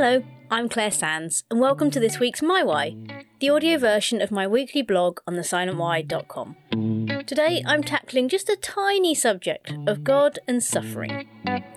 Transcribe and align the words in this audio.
Hello, 0.00 0.22
I'm 0.48 0.68
Claire 0.68 0.92
Sandys, 0.92 1.42
and 1.50 1.58
welcome 1.58 1.90
to 1.90 1.98
this 1.98 2.20
week's 2.20 2.40
My 2.40 2.62
Why, 2.62 2.94
the 3.40 3.50
audio 3.50 3.76
version 3.78 4.22
of 4.22 4.30
my 4.30 4.46
weekly 4.46 4.80
blog 4.80 5.18
on 5.26 5.34
thesilentwhy.com. 5.34 7.24
Today 7.26 7.64
I'm 7.66 7.82
tackling 7.82 8.28
just 8.28 8.48
a 8.48 8.54
tiny 8.54 9.12
subject 9.16 9.72
of 9.88 10.04
God 10.04 10.38
and 10.46 10.62
suffering. 10.62 11.28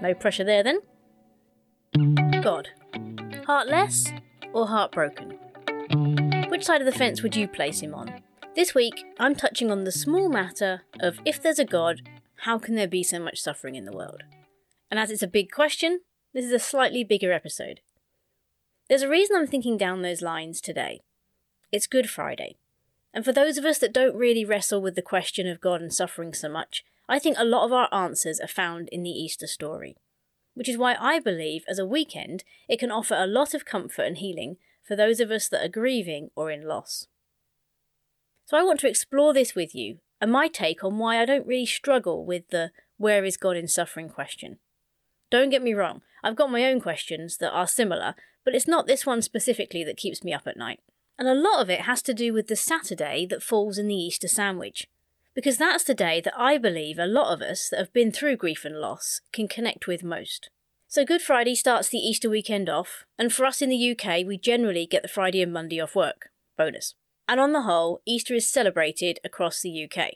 No 0.04 0.14
pressure 0.14 0.44
there 0.44 0.62
then. 0.62 0.82
God. 2.44 2.70
Heartless 3.48 4.14
or 4.54 4.68
heartbroken? 4.68 5.40
Which 6.50 6.66
side 6.66 6.82
of 6.82 6.86
the 6.86 6.96
fence 6.96 7.24
would 7.24 7.36
you 7.36 7.48
place 7.48 7.80
him 7.80 7.96
on? 7.96 8.22
This 8.56 8.76
week, 8.76 9.04
I'm 9.18 9.34
touching 9.34 9.72
on 9.72 9.84
the 9.84 9.92
small 9.92 10.30
matter 10.30 10.84
of 11.00 11.18
if 11.26 11.42
there's 11.42 11.58
a 11.58 11.66
God, 11.66 12.04
how 12.42 12.60
can 12.60 12.76
there 12.76 12.88
be 12.88 13.02
so 13.02 13.18
much 13.20 13.42
suffering 13.42 13.74
in 13.74 13.86
the 13.86 13.98
world? 13.98 14.22
And 14.92 15.00
as 15.00 15.10
it's 15.10 15.24
a 15.24 15.28
big 15.28 15.50
question, 15.50 16.02
this 16.36 16.46
is 16.46 16.52
a 16.52 16.60
slightly 16.60 17.04
bigger 17.04 17.32
episode. 17.32 17.80
There's 18.92 19.04
a 19.04 19.08
reason 19.08 19.38
I'm 19.38 19.48
thinking 19.48 19.78
down 19.78 20.02
those 20.02 20.22
lines 20.22 20.60
today. 20.60 21.00
It's 21.72 21.88
Good 21.88 22.10
Friday. 22.10 22.58
And 23.14 23.24
for 23.24 23.32
those 23.32 23.58
of 23.58 23.64
us 23.64 23.78
that 23.78 23.94
don't 23.94 24.18
really 24.18 24.44
wrestle 24.44 24.82
with 24.82 24.96
the 24.96 25.02
question 25.02 25.48
of 25.48 25.62
God 25.62 25.82
and 25.82 25.94
suffering 25.94 26.34
so 26.34 26.50
much, 26.50 26.84
I 27.08 27.18
think 27.18 27.38
a 27.40 27.46
lot 27.46 27.64
of 27.64 27.72
our 27.72 27.88
answers 27.94 28.42
are 28.42 28.50
found 28.50 28.90
in 28.90 29.04
the 29.04 29.10
Easter 29.10 29.48
story. 29.48 29.96
Which 30.56 30.68
is 30.68 30.78
why 30.78 30.98
I 31.00 31.22
believe, 31.22 31.64
as 31.70 31.80
a 31.80 31.86
weekend, 31.86 32.44
it 32.68 32.80
can 32.80 32.92
offer 32.92 33.16
a 33.16 33.26
lot 33.26 33.54
of 33.54 33.64
comfort 33.64 34.02
and 34.02 34.18
healing 34.18 34.58
for 34.86 34.98
those 34.98 35.22
of 35.22 35.32
us 35.32 35.48
that 35.48 35.64
are 35.64 35.70
grieving 35.70 36.30
or 36.36 36.52
in 36.52 36.68
loss. 36.68 37.08
So 38.46 38.58
I 38.58 38.64
want 38.64 38.82
to 38.82 38.90
explore 38.90 39.34
this 39.34 39.56
with 39.56 39.74
you 39.74 40.00
and 40.20 40.30
my 40.30 40.50
take 40.50 40.84
on 40.84 40.98
why 40.98 41.22
I 41.22 41.26
don't 41.26 41.48
really 41.48 41.66
struggle 41.66 42.26
with 42.26 42.50
the 42.50 42.72
where 42.98 43.24
is 43.24 43.38
God 43.38 43.56
in 43.56 43.70
suffering 43.70 44.10
question. 44.10 44.58
Don't 45.30 45.50
get 45.50 45.64
me 45.64 45.74
wrong, 45.74 46.02
I've 46.22 46.36
got 46.36 46.52
my 46.52 46.66
own 46.66 46.82
questions 46.82 47.38
that 47.38 47.52
are 47.52 47.68
similar, 47.68 48.16
but 48.44 48.56
it's 48.56 48.68
not 48.68 48.88
this 48.88 49.06
one 49.06 49.22
specifically 49.22 49.84
that 49.84 49.98
keeps 49.98 50.24
me 50.24 50.34
up 50.34 50.48
at 50.48 50.58
night. 50.58 50.80
And 51.18 51.28
a 51.28 51.34
lot 51.34 51.62
of 51.62 51.70
it 51.70 51.82
has 51.82 52.02
to 52.04 52.14
do 52.14 52.34
with 52.34 52.48
the 52.48 52.56
Saturday 52.56 53.26
that 53.28 53.44
falls 53.44 53.78
in 53.78 53.88
the 53.88 53.96
Easter 53.96 54.28
sandwich. 54.28 54.88
Because 55.34 55.58
that's 55.58 55.84
the 55.84 55.94
day 55.94 56.20
that 56.22 56.34
I 56.38 56.58
believe 56.58 57.00
a 57.00 57.06
lot 57.06 57.32
of 57.34 57.42
us 57.42 57.70
that 57.70 57.80
have 57.80 57.94
been 57.94 58.12
through 58.12 58.38
grief 58.38 58.66
and 58.66 58.80
loss 58.80 59.22
can 59.32 59.48
connect 59.48 59.88
with 59.88 60.04
most. 60.04 60.50
So 60.88 61.06
Good 61.06 61.22
Friday 61.22 61.56
starts 61.56 61.88
the 61.88 62.00
Easter 62.00 62.30
weekend 62.30 62.70
off, 62.70 63.06
and 63.18 63.32
for 63.32 63.46
us 63.46 63.62
in 63.62 63.70
the 63.70 63.92
UK, 63.92 64.26
we 64.26 64.38
generally 64.38 64.86
get 64.86 65.04
the 65.04 65.08
Friday 65.08 65.42
and 65.42 65.54
Monday 65.54 65.80
off 65.80 65.96
work. 65.96 66.32
Bonus. 66.58 66.96
And 67.30 67.40
on 67.40 67.54
the 67.54 67.62
whole, 67.62 68.02
Easter 68.06 68.34
is 68.34 68.52
celebrated 68.52 69.20
across 69.24 69.62
the 69.62 69.86
UK. 69.86 70.16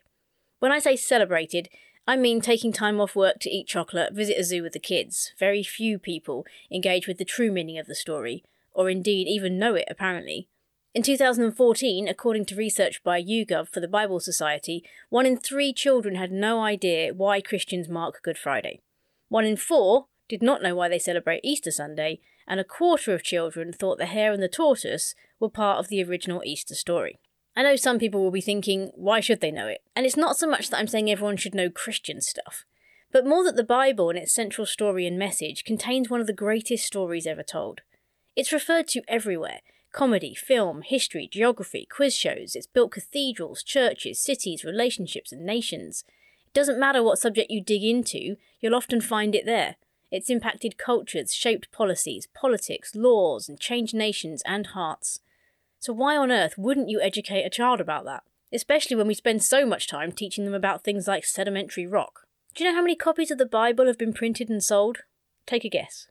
When 0.60 0.74
I 0.74 0.80
say 0.80 0.98
celebrated, 0.98 1.70
I 2.08 2.16
mean 2.16 2.40
taking 2.40 2.72
time 2.72 3.02
off 3.02 3.16
work 3.16 3.40
to 3.40 3.50
eat 3.50 3.68
chocolate, 3.68 4.14
visit 4.14 4.38
a 4.38 4.44
zoo 4.44 4.62
with 4.62 4.74
the 4.74 4.80
kids. 4.80 5.34
Very 5.40 5.64
few 5.64 5.98
people 5.98 6.46
engage 6.72 7.08
with 7.08 7.18
the 7.18 7.26
true 7.26 7.52
meaning 7.52 7.80
of 7.80 7.88
the 7.88 7.96
story, 7.96 8.44
or 8.74 8.90
indeed 8.92 9.28
even 9.28 9.58
know 9.58 9.74
it, 9.74 9.86
apparently. 9.90 10.48
In 10.94 11.02
2014, 11.02 12.08
according 12.08 12.46
to 12.46 12.56
research 12.56 13.04
by 13.04 13.22
YouGov 13.22 13.70
for 13.70 13.80
the 13.80 13.88
Bible 13.88 14.20
Society, 14.20 14.84
one 15.10 15.26
in 15.26 15.36
three 15.36 15.74
children 15.74 16.16
had 16.16 16.32
no 16.32 16.62
idea 16.62 17.14
why 17.14 17.42
Christians 17.42 17.90
mark 17.90 18.22
Good 18.24 18.38
Friday. 18.38 18.82
One 19.28 19.46
in 19.46 19.58
four 19.58 20.06
did 20.30 20.44
not 20.44 20.62
know 20.62 20.76
why 20.76 20.88
they 20.88 21.00
celebrate 21.00 21.42
Easter 21.44 21.72
Sunday, 21.72 22.22
and 22.48 22.60
a 22.60 22.64
quarter 22.64 23.14
of 23.14 23.24
children 23.24 23.74
thought 23.74 23.98
the 23.98 24.06
hare 24.06 24.32
and 24.32 24.44
the 24.44 24.48
tortoise 24.48 25.16
were 25.40 25.50
part 25.50 25.80
of 25.80 25.88
the 25.88 26.04
original 26.04 26.44
Easter 26.46 26.76
story. 26.76 27.20
I 27.56 27.64
know 27.64 27.76
some 27.76 28.00
people 28.00 28.22
will 28.22 28.32
be 28.32 28.42
thinking, 28.42 28.92
why 28.96 29.22
should 29.22 29.40
they 29.40 29.52
know 29.52 29.68
it? 29.68 29.82
And 29.96 30.06
it's 30.06 30.18
not 30.18 30.38
so 30.38 30.48
much 30.48 30.70
that 30.70 30.78
I'm 30.78 30.88
saying 30.88 31.10
everyone 31.10 31.38
should 31.38 31.56
know 31.56 31.70
Christian 31.70 32.20
stuff, 32.20 32.66
but 33.12 33.26
more 33.26 33.44
that 33.46 33.56
the 33.56 33.64
Bible 33.64 34.10
and 34.10 34.20
its 34.20 34.34
central 34.34 34.68
story 34.68 35.08
and 35.08 35.18
message 35.18 35.64
contains 35.64 36.10
one 36.10 36.20
of 36.20 36.28
the 36.28 36.34
greatest 36.34 36.86
stories 36.86 37.26
ever 37.26 37.44
told. 37.44 37.82
It's 38.36 38.52
referred 38.52 38.88
to 38.90 39.04
everywhere 39.08 39.60
comedy, 39.94 40.36
film, 40.36 40.82
history, 40.82 41.26
geography, 41.32 41.88
quiz 41.90 42.14
shows. 42.14 42.54
It's 42.54 42.68
built 42.68 42.92
cathedrals, 42.92 43.64
churches, 43.64 44.20
cities, 44.20 44.66
relationships, 44.66 45.32
and 45.32 45.46
nations. 45.46 46.04
It 46.48 46.54
doesn't 46.54 46.78
matter 46.78 47.02
what 47.02 47.18
subject 47.18 47.50
you 47.50 47.64
dig 47.64 47.82
into, 47.82 48.36
you'll 48.60 48.76
often 48.76 49.00
find 49.00 49.34
it 49.34 49.46
there. 49.46 49.78
It's 50.12 50.30
impacted 50.30 50.78
cultures, 50.78 51.34
shaped 51.34 51.72
policies, 51.72 52.28
politics, 52.34 52.94
laws, 52.94 53.48
and 53.48 53.58
changed 53.58 53.94
nations 53.94 54.44
and 54.46 54.68
hearts. 54.68 55.22
So, 55.86 55.94
why 55.94 56.18
on 56.18 56.32
earth 56.32 56.58
wouldn't 56.58 56.90
you 56.90 57.00
educate 57.00 57.44
a 57.44 57.50
child 57.52 57.80
about 57.80 58.06
that? 58.06 58.24
Especially 58.52 58.96
when 58.96 59.06
we 59.06 59.14
spend 59.14 59.44
so 59.44 59.68
much 59.68 59.88
time 59.88 60.12
teaching 60.12 60.44
them 60.44 60.56
about 60.56 60.84
things 60.84 61.08
like 61.08 61.24
sedimentary 61.24 61.86
rock. 61.86 62.22
Do 62.56 62.64
you 62.64 62.72
know 62.72 62.76
how 62.76 62.82
many 62.82 62.96
copies 62.96 63.30
of 63.30 63.38
the 63.38 63.46
Bible 63.46 63.86
have 63.86 64.00
been 64.00 64.12
printed 64.12 64.50
and 64.50 64.64
sold? 64.64 65.02
Take 65.46 65.64
a 65.64 65.70
guess. 65.70 66.08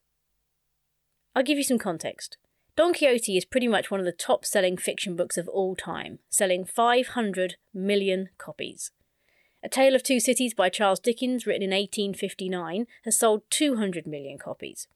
I'll 1.34 1.42
give 1.42 1.58
you 1.58 1.64
some 1.64 1.80
context. 1.80 2.36
Don 2.76 2.94
Quixote 2.94 3.36
is 3.36 3.44
pretty 3.44 3.66
much 3.66 3.90
one 3.90 3.98
of 3.98 4.06
the 4.06 4.12
top 4.12 4.44
selling 4.44 4.76
fiction 4.76 5.16
books 5.16 5.36
of 5.36 5.48
all 5.48 5.74
time, 5.74 6.20
selling 6.30 6.64
500 6.64 7.56
million 7.74 8.28
copies. 8.38 8.92
A 9.64 9.68
Tale 9.68 9.96
of 9.96 10.04
Two 10.04 10.20
Cities 10.20 10.54
by 10.54 10.68
Charles 10.68 11.00
Dickens, 11.00 11.48
written 11.48 11.64
in 11.64 11.70
1859, 11.70 12.86
has 13.02 13.18
sold 13.18 13.42
200 13.50 14.06
million 14.06 14.38
copies. 14.38 14.86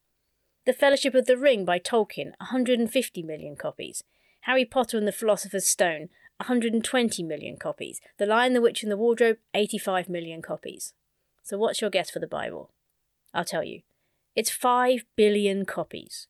The 0.66 0.72
Fellowship 0.72 1.16
of 1.16 1.26
the 1.26 1.36
Ring 1.36 1.64
by 1.64 1.80
Tolkien, 1.80 2.34
150 2.38 3.24
million 3.24 3.56
copies. 3.56 4.04
Harry 4.42 4.64
Potter 4.64 4.96
and 4.98 5.06
the 5.06 5.12
Philosopher's 5.12 5.66
Stone, 5.66 6.08
120 6.38 7.22
million 7.22 7.56
copies. 7.56 8.00
The 8.18 8.26
Lion, 8.26 8.52
the 8.54 8.60
Witch, 8.60 8.82
and 8.82 8.92
the 8.92 8.96
Wardrobe, 8.96 9.38
85 9.54 10.08
million 10.08 10.40
copies. 10.42 10.94
So, 11.42 11.58
what's 11.58 11.80
your 11.80 11.90
guess 11.90 12.10
for 12.10 12.18
the 12.18 12.26
Bible? 12.26 12.70
I'll 13.34 13.44
tell 13.44 13.64
you. 13.64 13.82
It's 14.36 14.50
5 14.50 15.04
billion 15.16 15.64
copies. 15.64 16.28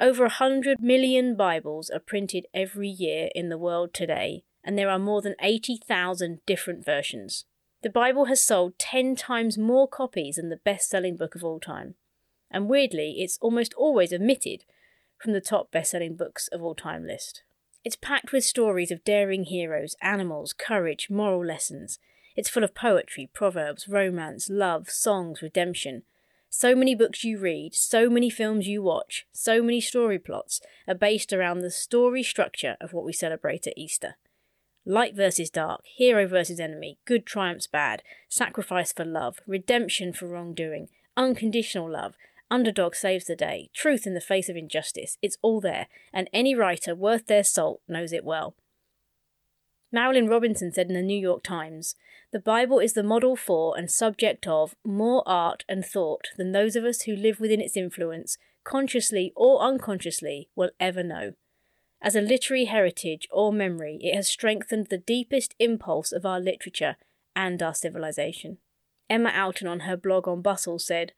Over 0.00 0.24
100 0.24 0.80
million 0.80 1.36
Bibles 1.36 1.90
are 1.90 2.00
printed 2.00 2.46
every 2.54 2.88
year 2.88 3.28
in 3.34 3.50
the 3.50 3.58
world 3.58 3.92
today, 3.92 4.44
and 4.64 4.78
there 4.78 4.88
are 4.88 4.98
more 4.98 5.20
than 5.20 5.34
80,000 5.40 6.40
different 6.46 6.84
versions. 6.84 7.44
The 7.82 7.90
Bible 7.90 8.26
has 8.26 8.40
sold 8.40 8.78
10 8.78 9.16
times 9.16 9.58
more 9.58 9.86
copies 9.86 10.36
than 10.36 10.48
the 10.48 10.56
best 10.56 10.88
selling 10.88 11.16
book 11.16 11.34
of 11.34 11.44
all 11.44 11.60
time. 11.60 11.94
And 12.50 12.68
weirdly, 12.68 13.16
it's 13.18 13.38
almost 13.40 13.74
always 13.74 14.12
omitted 14.12 14.64
from 15.22 15.32
the 15.32 15.40
top 15.40 15.70
best 15.70 15.92
selling 15.92 16.16
books 16.16 16.48
of 16.48 16.62
all 16.62 16.74
time 16.74 17.06
list. 17.06 17.42
It's 17.84 17.96
packed 17.96 18.32
with 18.32 18.44
stories 18.44 18.90
of 18.90 19.04
daring 19.04 19.44
heroes, 19.44 19.94
animals, 20.02 20.52
courage, 20.52 21.08
moral 21.10 21.44
lessons. 21.44 21.98
It's 22.36 22.48
full 22.48 22.64
of 22.64 22.74
poetry, 22.74 23.30
proverbs, 23.32 23.88
romance, 23.88 24.48
love, 24.50 24.88
songs, 24.90 25.42
redemption. 25.42 26.02
So 26.48 26.74
many 26.74 26.94
books 26.94 27.24
you 27.24 27.38
read, 27.38 27.74
so 27.74 28.10
many 28.10 28.30
films 28.30 28.66
you 28.66 28.82
watch, 28.82 29.26
so 29.32 29.62
many 29.62 29.80
story 29.80 30.18
plots 30.18 30.60
are 30.86 30.94
based 30.94 31.32
around 31.32 31.60
the 31.60 31.70
story 31.70 32.22
structure 32.22 32.76
of 32.80 32.92
what 32.92 33.04
we 33.04 33.12
celebrate 33.12 33.66
at 33.66 33.76
Easter. 33.76 34.16
Light 34.84 35.14
versus 35.14 35.48
dark, 35.48 35.82
hero 35.86 36.26
versus 36.26 36.60
enemy, 36.60 36.98
good 37.04 37.24
triumphs 37.24 37.66
bad, 37.66 38.02
sacrifice 38.28 38.92
for 38.92 39.04
love, 39.04 39.40
redemption 39.46 40.12
for 40.12 40.26
wrongdoing, 40.26 40.88
unconditional 41.16 41.90
love, 41.90 42.16
Underdog 42.52 42.94
saves 42.94 43.24
the 43.24 43.34
day, 43.34 43.70
truth 43.72 44.06
in 44.06 44.12
the 44.12 44.20
face 44.20 44.50
of 44.50 44.56
injustice. 44.56 45.16
It's 45.22 45.38
all 45.40 45.58
there, 45.58 45.86
and 46.12 46.28
any 46.34 46.54
writer 46.54 46.94
worth 46.94 47.26
their 47.26 47.44
salt 47.44 47.80
knows 47.88 48.12
it 48.12 48.26
well. 48.26 48.54
Marilynne 49.90 50.28
Robinson 50.28 50.70
said 50.70 50.88
in 50.88 50.94
the 50.94 51.00
New 51.00 51.18
York 51.18 51.42
Times 51.42 51.94
The 52.30 52.38
Bible 52.38 52.78
is 52.78 52.92
the 52.92 53.02
model 53.02 53.36
for 53.36 53.74
and 53.74 53.90
subject 53.90 54.46
of 54.46 54.74
more 54.84 55.22
art 55.24 55.64
and 55.66 55.82
thought 55.82 56.28
than 56.36 56.52
those 56.52 56.76
of 56.76 56.84
us 56.84 57.02
who 57.02 57.16
live 57.16 57.40
within 57.40 57.62
its 57.62 57.74
influence, 57.74 58.36
consciously 58.64 59.32
or 59.34 59.62
unconsciously, 59.62 60.50
will 60.54 60.72
ever 60.78 61.02
know. 61.02 61.32
As 62.02 62.14
a 62.14 62.20
literary 62.20 62.66
heritage 62.66 63.26
or 63.30 63.50
memory, 63.50 63.98
it 64.02 64.14
has 64.14 64.28
strengthened 64.28 64.88
the 64.90 64.98
deepest 64.98 65.54
impulse 65.58 66.12
of 66.12 66.26
our 66.26 66.38
literature 66.38 66.96
and 67.34 67.62
our 67.62 67.74
civilization. 67.74 68.58
Emma 69.08 69.30
Oulton 69.30 69.68
on 69.68 69.80
her 69.80 69.96
blog 69.96 70.28
on 70.28 70.42
Bustle 70.42 70.78
said, 70.78 71.12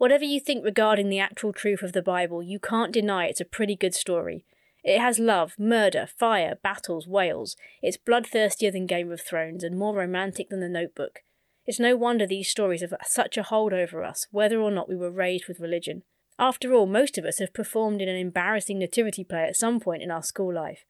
Whatever 0.00 0.24
you 0.24 0.40
think 0.40 0.64
regarding 0.64 1.10
the 1.10 1.18
actual 1.18 1.52
truth 1.52 1.82
of 1.82 1.92
the 1.92 2.00
Bible, 2.00 2.42
you 2.42 2.58
can't 2.58 2.90
deny 2.90 3.26
it's 3.26 3.42
a 3.42 3.44
pretty 3.44 3.76
good 3.76 3.94
story. 3.94 4.46
It 4.82 4.98
has 4.98 5.18
love, 5.18 5.56
murder, 5.58 6.08
fire, 6.18 6.56
battles, 6.62 7.06
whales. 7.06 7.54
It's 7.82 7.98
bloodthirstier 7.98 8.72
than 8.72 8.86
Game 8.86 9.12
of 9.12 9.20
Thrones 9.20 9.62
and 9.62 9.78
more 9.78 9.94
romantic 9.94 10.48
than 10.48 10.60
The 10.60 10.70
Notebook. 10.70 11.18
It's 11.66 11.78
no 11.78 11.96
wonder 11.96 12.26
these 12.26 12.48
stories 12.48 12.80
have 12.80 12.94
such 13.04 13.36
a 13.36 13.42
hold 13.42 13.74
over 13.74 14.02
us, 14.02 14.26
whether 14.30 14.58
or 14.58 14.70
not 14.70 14.88
we 14.88 14.96
were 14.96 15.10
raised 15.10 15.46
with 15.46 15.60
religion. 15.60 16.02
After 16.38 16.72
all, 16.72 16.86
most 16.86 17.18
of 17.18 17.26
us 17.26 17.38
have 17.38 17.52
performed 17.52 18.00
in 18.00 18.08
an 18.08 18.16
embarrassing 18.16 18.78
nativity 18.78 19.22
play 19.22 19.42
at 19.42 19.56
some 19.56 19.80
point 19.80 20.02
in 20.02 20.10
our 20.10 20.22
school 20.22 20.54
life. 20.54 20.86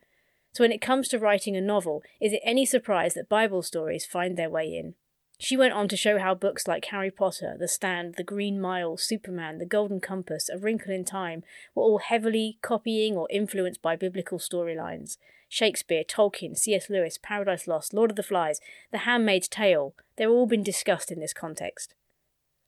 So 0.53 0.63
when 0.63 0.71
it 0.71 0.81
comes 0.81 1.09
to 1.09 1.19
writing 1.19 1.57
a 1.57 1.61
novel, 1.61 2.05
is 2.21 2.33
it 2.33 2.43
any 2.45 2.65
surprise 2.65 3.15
that 3.15 3.29
Bible 3.29 3.63
stories 3.63 4.07
find 4.07 4.37
their 4.37 4.49
way 4.49 4.67
in? 4.69 4.95
She 5.43 5.57
went 5.57 5.73
on 5.73 5.89
to 5.89 5.97
show 5.97 6.19
how 6.19 6.35
books 6.35 6.69
like 6.69 6.85
Harry 6.85 7.11
Potter, 7.11 7.57
The 7.59 7.67
Stand, 7.67 8.17
The 8.17 8.23
Green 8.23 8.61
Mile, 8.61 8.99
Superman, 8.99 9.57
The 9.57 9.65
Golden 9.65 9.99
Compass, 9.99 10.51
A 10.51 10.59
Wrinkle 10.59 10.93
in 10.93 11.03
Time 11.03 11.45
were 11.75 11.83
all 11.83 11.97
heavily 11.97 12.59
copying 12.61 13.17
or 13.17 13.27
influenced 13.31 13.81
by 13.81 13.97
biblical 13.97 14.39
storylines. 14.39 15.17
Shakespeare, 15.49 16.05
Tolkien, 16.05 16.59
C.S. 16.59 16.91
Lewis, 16.91 17.19
Paradise 17.21 17.67
Lost, 17.67 17.95
Lord 17.95 18.11
of 18.11 18.17
the 18.17 18.23
Flies, 18.23 18.61
The 18.93 18.99
Handmaid's 18.99 19.49
Tale, 19.49 19.95
they've 20.17 20.29
all 20.29 20.47
been 20.47 20.63
discussed 20.63 21.11
in 21.11 21.21
this 21.21 21.33
context. 21.33 21.95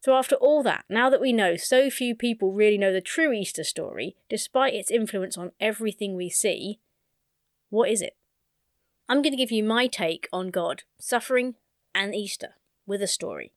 So, 0.00 0.16
after 0.16 0.36
all 0.36 0.62
that, 0.62 0.86
now 0.88 1.10
that 1.10 1.20
we 1.20 1.34
know 1.34 1.56
so 1.56 1.90
few 1.90 2.14
people 2.14 2.52
really 2.52 2.78
know 2.78 2.92
the 2.92 3.02
true 3.02 3.34
Easter 3.34 3.64
story, 3.64 4.16
despite 4.30 4.72
its 4.72 4.90
influence 4.90 5.36
on 5.36 5.52
everything 5.60 6.16
we 6.16 6.30
see, 6.30 6.80
what 7.68 7.90
is 7.90 8.00
it? 8.00 8.16
I'm 9.10 9.20
going 9.20 9.32
to 9.32 9.36
give 9.36 9.52
you 9.52 9.62
my 9.62 9.88
take 9.88 10.26
on 10.32 10.48
God, 10.48 10.84
suffering, 10.98 11.56
and 11.94 12.14
Easter 12.14 12.54
with 12.86 13.02
a 13.02 13.06
story. 13.06 13.52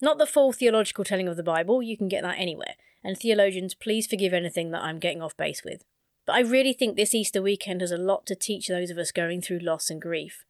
Not 0.00 0.18
the 0.18 0.26
full 0.26 0.52
theological 0.52 1.04
telling 1.04 1.28
of 1.28 1.36
the 1.36 1.42
Bible, 1.42 1.82
you 1.82 1.96
can 1.96 2.08
get 2.08 2.22
that 2.22 2.38
anywhere, 2.38 2.74
and 3.04 3.16
theologians, 3.16 3.74
please 3.74 4.06
forgive 4.06 4.32
anything 4.32 4.70
that 4.70 4.82
I'm 4.82 4.98
getting 4.98 5.22
off 5.22 5.36
base 5.36 5.62
with. 5.64 5.84
But 6.26 6.36
I 6.36 6.40
really 6.40 6.72
think 6.72 6.96
this 6.96 7.14
Easter 7.14 7.42
weekend 7.42 7.80
has 7.80 7.90
a 7.90 7.98
lot 7.98 8.26
to 8.26 8.34
teach 8.34 8.68
those 8.68 8.90
of 8.90 8.98
us 8.98 9.12
going 9.12 9.42
through 9.42 9.58
loss 9.58 9.90
and 9.90 10.00
grief. 10.00 10.44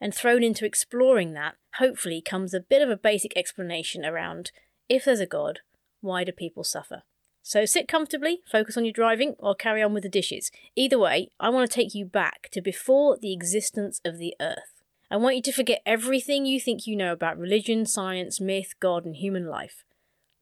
And 0.00 0.14
thrown 0.14 0.42
into 0.42 0.64
exploring 0.64 1.32
that, 1.34 1.56
hopefully, 1.74 2.22
comes 2.22 2.54
a 2.54 2.60
bit 2.60 2.82
of 2.82 2.88
a 2.88 2.96
basic 2.96 3.36
explanation 3.36 4.04
around 4.04 4.52
if 4.88 5.04
there's 5.04 5.20
a 5.20 5.26
God, 5.26 5.60
why 6.00 6.24
do 6.24 6.32
people 6.32 6.64
suffer? 6.64 7.02
So 7.42 7.64
sit 7.64 7.88
comfortably, 7.88 8.42
focus 8.50 8.76
on 8.76 8.84
your 8.84 8.92
driving, 8.92 9.34
or 9.38 9.54
carry 9.54 9.82
on 9.82 9.94
with 9.94 10.02
the 10.02 10.08
dishes. 10.08 10.50
Either 10.76 10.98
way, 10.98 11.30
I 11.40 11.48
want 11.48 11.68
to 11.68 11.74
take 11.74 11.94
you 11.94 12.04
back 12.04 12.48
to 12.52 12.60
before 12.60 13.16
the 13.16 13.32
existence 13.32 14.00
of 14.04 14.18
the 14.18 14.34
earth. 14.40 14.77
I 15.10 15.16
want 15.16 15.36
you 15.36 15.42
to 15.42 15.52
forget 15.52 15.80
everything 15.86 16.44
you 16.44 16.60
think 16.60 16.86
you 16.86 16.94
know 16.94 17.12
about 17.12 17.38
religion, 17.38 17.86
science, 17.86 18.40
myth, 18.40 18.74
God, 18.78 19.06
and 19.06 19.16
human 19.16 19.46
life. 19.46 19.84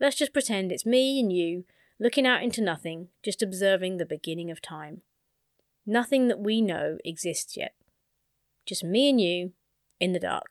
Let's 0.01 0.17
just 0.17 0.33
pretend 0.33 0.73
it's 0.73 0.85
me 0.85 1.21
and 1.21 1.33
you, 1.33 1.65
looking 2.01 2.27
out 2.27 2.43
into 2.43 2.61
nothing, 2.61 3.09
just 3.23 3.43
observing 3.43 3.97
the 3.97 4.05
beginning 4.05 4.51
of 4.51 4.61
time. 4.61 5.03
Nothing 5.87 6.27
that 6.29 6.41
we 6.41 6.61
know 6.61 6.99
exists 7.05 7.57
yet. 7.57 7.75
Just 8.67 8.83
me 8.83 9.09
and 9.09 9.21
you, 9.21 9.53
in 10.01 10.13
the 10.13 10.19
dark. 10.19 10.51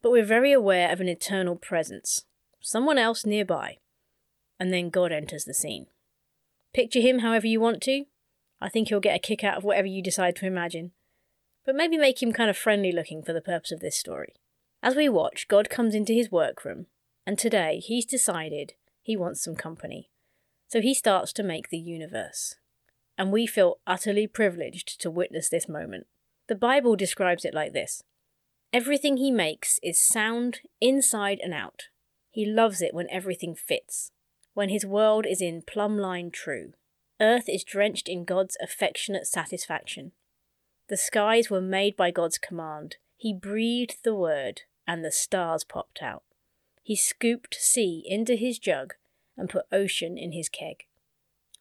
But 0.00 0.12
we're 0.12 0.24
very 0.24 0.52
aware 0.52 0.90
of 0.92 1.00
an 1.00 1.08
eternal 1.08 1.56
presence, 1.56 2.24
someone 2.60 2.98
else 2.98 3.26
nearby. 3.26 3.78
And 4.60 4.72
then 4.72 4.90
God 4.90 5.10
enters 5.10 5.44
the 5.44 5.54
scene. 5.54 5.86
Picture 6.72 7.00
him 7.00 7.18
however 7.18 7.48
you 7.48 7.60
want 7.60 7.82
to. 7.82 8.04
I 8.60 8.68
think 8.68 8.88
you'll 8.90 9.00
get 9.00 9.16
a 9.16 9.18
kick 9.18 9.42
out 9.42 9.58
of 9.58 9.64
whatever 9.64 9.88
you 9.88 10.02
decide 10.02 10.36
to 10.36 10.46
imagine. 10.46 10.92
But 11.64 11.76
maybe 11.76 11.96
make 11.96 12.22
him 12.22 12.32
kind 12.32 12.50
of 12.50 12.56
friendly 12.56 12.92
looking 12.92 13.22
for 13.22 13.32
the 13.32 13.40
purpose 13.40 13.72
of 13.72 13.80
this 13.80 13.96
story. 13.96 14.34
As 14.82 14.96
we 14.96 15.08
watch, 15.08 15.46
God 15.46 15.70
comes 15.70 15.94
into 15.94 16.12
his 16.12 16.32
workroom, 16.32 16.86
and 17.26 17.38
today 17.38 17.78
he's 17.78 18.04
decided 18.04 18.74
he 19.02 19.16
wants 19.16 19.42
some 19.42 19.54
company. 19.54 20.10
So 20.68 20.80
he 20.80 20.94
starts 20.94 21.32
to 21.34 21.42
make 21.42 21.68
the 21.68 21.78
universe. 21.78 22.56
And 23.16 23.30
we 23.30 23.46
feel 23.46 23.78
utterly 23.86 24.26
privileged 24.26 25.00
to 25.00 25.10
witness 25.10 25.48
this 25.48 25.68
moment. 25.68 26.06
The 26.48 26.54
Bible 26.54 26.96
describes 26.96 27.44
it 27.44 27.54
like 27.54 27.72
this 27.72 28.02
Everything 28.72 29.18
he 29.18 29.30
makes 29.30 29.78
is 29.82 30.00
sound 30.00 30.60
inside 30.80 31.38
and 31.42 31.52
out. 31.52 31.84
He 32.30 32.46
loves 32.46 32.80
it 32.80 32.94
when 32.94 33.06
everything 33.10 33.54
fits, 33.54 34.10
when 34.54 34.70
his 34.70 34.86
world 34.86 35.26
is 35.26 35.42
in 35.42 35.62
plumb 35.62 35.98
line 35.98 36.30
true. 36.30 36.72
Earth 37.20 37.48
is 37.48 37.64
drenched 37.64 38.08
in 38.08 38.24
God's 38.24 38.56
affectionate 38.62 39.26
satisfaction. 39.26 40.12
The 40.88 40.96
skies 40.96 41.48
were 41.48 41.60
made 41.60 41.96
by 41.96 42.10
God's 42.10 42.38
command. 42.38 42.96
He 43.16 43.32
breathed 43.32 43.98
the 44.02 44.14
word, 44.14 44.62
and 44.86 45.04
the 45.04 45.12
stars 45.12 45.64
popped 45.64 46.02
out. 46.02 46.22
He 46.82 46.96
scooped 46.96 47.54
sea 47.54 48.02
into 48.06 48.34
his 48.34 48.58
jug 48.58 48.94
and 49.36 49.48
put 49.48 49.66
ocean 49.72 50.18
in 50.18 50.32
his 50.32 50.48
keg. 50.48 50.84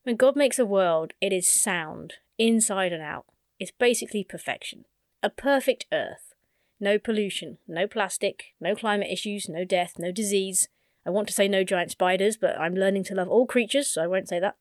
When 0.04 0.16
God 0.16 0.36
makes 0.36 0.58
a 0.58 0.66
world, 0.66 1.14
it 1.22 1.32
is 1.32 1.48
sound, 1.48 2.16
inside 2.38 2.92
and 2.92 3.04
out. 3.04 3.26
It's 3.60 3.72
basically 3.72 4.24
perfection. 4.24 4.86
A 5.22 5.30
perfect 5.30 5.86
earth. 5.94 6.34
No 6.80 6.98
pollution, 6.98 7.60
no 7.68 7.86
plastic, 7.86 8.56
no 8.60 8.74
climate 8.74 9.10
issues, 9.12 9.48
no 9.48 9.64
death, 9.64 10.00
no 10.00 10.12
disease. 10.12 10.68
I 11.06 11.12
want 11.12 11.28
to 11.28 11.34
say 11.34 11.48
no 11.48 11.64
giant 11.64 11.92
spiders, 11.92 12.38
but 12.38 12.58
I'm 12.60 12.74
learning 12.74 13.04
to 13.06 13.16
love 13.16 13.30
all 13.30 13.46
creatures, 13.46 13.88
so 13.88 14.02
I 14.02 14.08
won't 14.08 14.28
say 14.28 14.40
that. 14.40 14.56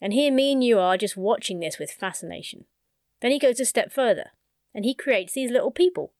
And 0.00 0.12
here 0.12 0.32
me 0.32 0.50
and 0.52 0.64
you 0.64 0.80
are 0.80 0.96
just 0.96 1.16
watching 1.16 1.60
this 1.60 1.78
with 1.78 1.92
fascination. 1.92 2.64
Then 3.20 3.30
he 3.30 3.38
goes 3.38 3.60
a 3.60 3.64
step 3.64 3.92
further, 3.92 4.30
and 4.74 4.84
he 4.84 4.94
creates 4.94 5.32
these 5.32 5.50
little 5.50 5.70
people. 5.70 6.12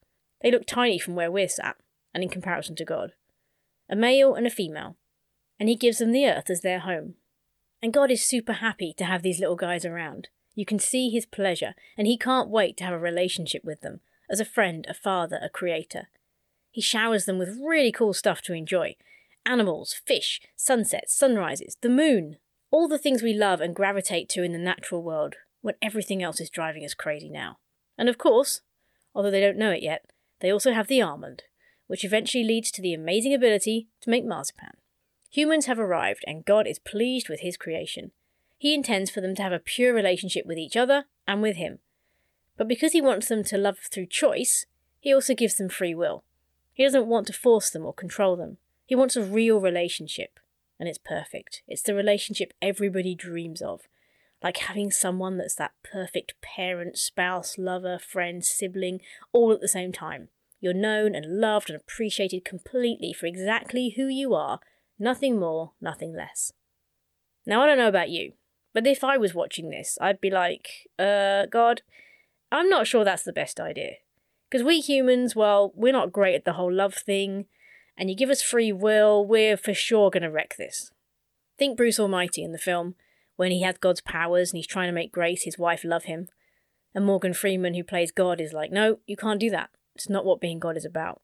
They 0.42 0.50
look 0.50 0.66
tiny 0.66 0.98
from 0.98 1.14
where 1.14 1.30
we're 1.30 1.48
sat, 1.48 1.76
and 2.14 2.22
in 2.22 2.28
comparison 2.28 2.76
to 2.76 2.84
God. 2.84 3.12
A 3.88 3.96
male 3.96 4.34
and 4.34 4.46
a 4.46 4.50
female, 4.50 4.96
and 5.58 5.68
he 5.68 5.76
gives 5.76 5.98
them 5.98 6.12
the 6.12 6.26
earth 6.26 6.50
as 6.50 6.60
their 6.60 6.80
home. 6.80 7.14
And 7.82 7.92
God 7.92 8.10
is 8.10 8.24
super 8.24 8.54
happy 8.54 8.92
to 8.98 9.04
have 9.04 9.22
these 9.22 9.40
little 9.40 9.56
guys 9.56 9.84
around. 9.84 10.28
You 10.54 10.66
can 10.66 10.78
see 10.78 11.10
his 11.10 11.26
pleasure, 11.26 11.74
and 11.96 12.06
he 12.06 12.18
can't 12.18 12.50
wait 12.50 12.76
to 12.78 12.84
have 12.84 12.94
a 12.94 12.98
relationship 12.98 13.64
with 13.64 13.80
them, 13.80 14.00
as 14.28 14.40
a 14.40 14.44
friend, 14.44 14.86
a 14.88 14.94
father, 14.94 15.38
a 15.42 15.48
creator. 15.48 16.08
He 16.70 16.80
showers 16.80 17.24
them 17.24 17.38
with 17.38 17.58
really 17.60 17.92
cool 17.92 18.12
stuff 18.12 18.42
to 18.42 18.52
enjoy 18.52 18.96
animals, 19.46 19.94
fish, 20.06 20.40
sunsets, 20.54 21.14
sunrises, 21.14 21.76
the 21.80 21.88
moon, 21.88 22.36
all 22.70 22.86
the 22.86 22.98
things 22.98 23.22
we 23.22 23.32
love 23.32 23.60
and 23.60 23.74
gravitate 23.74 24.28
to 24.28 24.42
in 24.42 24.52
the 24.52 24.58
natural 24.58 25.02
world 25.02 25.36
when 25.62 25.74
everything 25.82 26.22
else 26.22 26.40
is 26.40 26.50
driving 26.50 26.84
us 26.84 26.94
crazy 26.94 27.28
now. 27.28 27.58
And 27.98 28.08
of 28.08 28.18
course, 28.18 28.60
although 29.14 29.30
they 29.30 29.40
don't 29.40 29.58
know 29.58 29.70
it 29.70 29.82
yet, 29.82 30.10
they 30.40 30.50
also 30.50 30.72
have 30.72 30.88
the 30.88 31.02
almond, 31.02 31.42
which 31.86 32.04
eventually 32.04 32.44
leads 32.44 32.70
to 32.72 32.82
the 32.82 32.94
amazing 32.94 33.34
ability 33.34 33.88
to 34.00 34.10
make 34.10 34.24
marzipan. 34.24 34.72
Humans 35.30 35.66
have 35.66 35.78
arrived, 35.78 36.24
and 36.26 36.44
God 36.44 36.66
is 36.66 36.78
pleased 36.78 37.28
with 37.28 37.40
his 37.40 37.56
creation. 37.56 38.10
He 38.58 38.74
intends 38.74 39.10
for 39.10 39.20
them 39.20 39.34
to 39.36 39.42
have 39.42 39.52
a 39.52 39.58
pure 39.58 39.94
relationship 39.94 40.44
with 40.44 40.58
each 40.58 40.76
other 40.76 41.04
and 41.26 41.40
with 41.40 41.56
him. 41.56 41.78
But 42.56 42.68
because 42.68 42.92
he 42.92 43.00
wants 43.00 43.28
them 43.28 43.44
to 43.44 43.56
love 43.56 43.78
through 43.78 44.06
choice, 44.06 44.66
he 44.98 45.14
also 45.14 45.34
gives 45.34 45.56
them 45.56 45.68
free 45.68 45.94
will. 45.94 46.24
He 46.74 46.84
doesn't 46.84 47.06
want 47.06 47.26
to 47.28 47.32
force 47.32 47.70
them 47.70 47.86
or 47.86 47.94
control 47.94 48.36
them. 48.36 48.58
He 48.86 48.94
wants 48.94 49.16
a 49.16 49.22
real 49.22 49.60
relationship, 49.60 50.40
and 50.78 50.88
it's 50.88 50.98
perfect. 50.98 51.62
It's 51.68 51.82
the 51.82 51.94
relationship 51.94 52.52
everybody 52.60 53.14
dreams 53.14 53.62
of. 53.62 53.82
Like 54.42 54.56
having 54.58 54.90
someone 54.90 55.36
that's 55.36 55.54
that 55.56 55.72
perfect 55.82 56.34
parent, 56.40 56.96
spouse, 56.96 57.58
lover, 57.58 57.98
friend, 57.98 58.44
sibling, 58.44 59.00
all 59.32 59.52
at 59.52 59.60
the 59.60 59.68
same 59.68 59.92
time. 59.92 60.28
You're 60.60 60.74
known 60.74 61.14
and 61.14 61.40
loved 61.40 61.70
and 61.70 61.80
appreciated 61.80 62.44
completely 62.44 63.12
for 63.12 63.26
exactly 63.26 63.94
who 63.96 64.06
you 64.06 64.34
are 64.34 64.60
Nothing 65.02 65.40
more, 65.40 65.72
nothing 65.80 66.14
less. 66.14 66.52
Now, 67.46 67.62
I 67.62 67.66
don't 67.66 67.78
know 67.78 67.88
about 67.88 68.10
you, 68.10 68.34
but 68.74 68.86
if 68.86 69.02
I 69.02 69.16
was 69.16 69.34
watching 69.34 69.70
this, 69.70 69.96
I'd 69.98 70.20
be 70.20 70.28
like, 70.28 70.90
uh, 70.98 71.46
God, 71.46 71.80
I'm 72.52 72.68
not 72.68 72.86
sure 72.86 73.02
that's 73.02 73.22
the 73.22 73.32
best 73.32 73.58
idea. 73.58 73.92
Because 74.50 74.62
we 74.62 74.80
humans, 74.80 75.34
well, 75.34 75.72
we're 75.74 75.94
not 75.94 76.12
great 76.12 76.34
at 76.34 76.44
the 76.44 76.52
whole 76.52 76.70
love 76.70 76.92
thing, 76.94 77.46
and 77.96 78.10
you 78.10 78.16
give 78.16 78.28
us 78.28 78.42
free 78.42 78.72
will, 78.72 79.24
we're 79.24 79.56
for 79.56 79.72
sure 79.72 80.10
going 80.10 80.22
to 80.22 80.30
wreck 80.30 80.56
this. 80.58 80.90
Think 81.56 81.78
Bruce 81.78 81.98
Almighty 81.98 82.44
in 82.44 82.52
the 82.52 82.58
film, 82.58 82.94
when 83.40 83.52
he 83.52 83.62
has 83.62 83.78
God's 83.78 84.02
powers 84.02 84.50
and 84.50 84.58
he's 84.58 84.66
trying 84.66 84.88
to 84.88 84.92
make 84.92 85.12
Grace, 85.12 85.44
his 85.44 85.58
wife, 85.58 85.82
love 85.82 86.04
him. 86.04 86.28
And 86.94 87.06
Morgan 87.06 87.32
Freeman, 87.32 87.72
who 87.72 87.82
plays 87.82 88.12
God, 88.12 88.38
is 88.38 88.52
like, 88.52 88.70
no, 88.70 88.98
you 89.06 89.16
can't 89.16 89.40
do 89.40 89.48
that. 89.48 89.70
It's 89.94 90.10
not 90.10 90.26
what 90.26 90.42
being 90.42 90.58
God 90.58 90.76
is 90.76 90.84
about. 90.84 91.22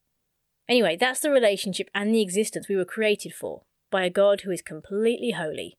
Anyway, 0.66 0.96
that's 0.98 1.20
the 1.20 1.30
relationship 1.30 1.90
and 1.94 2.14
the 2.14 2.22
existence 2.22 2.70
we 2.70 2.76
were 2.76 2.86
created 2.86 3.34
for, 3.34 3.64
by 3.90 4.02
a 4.02 4.08
God 4.08 4.40
who 4.40 4.50
is 4.50 4.62
completely 4.62 5.32
holy. 5.32 5.76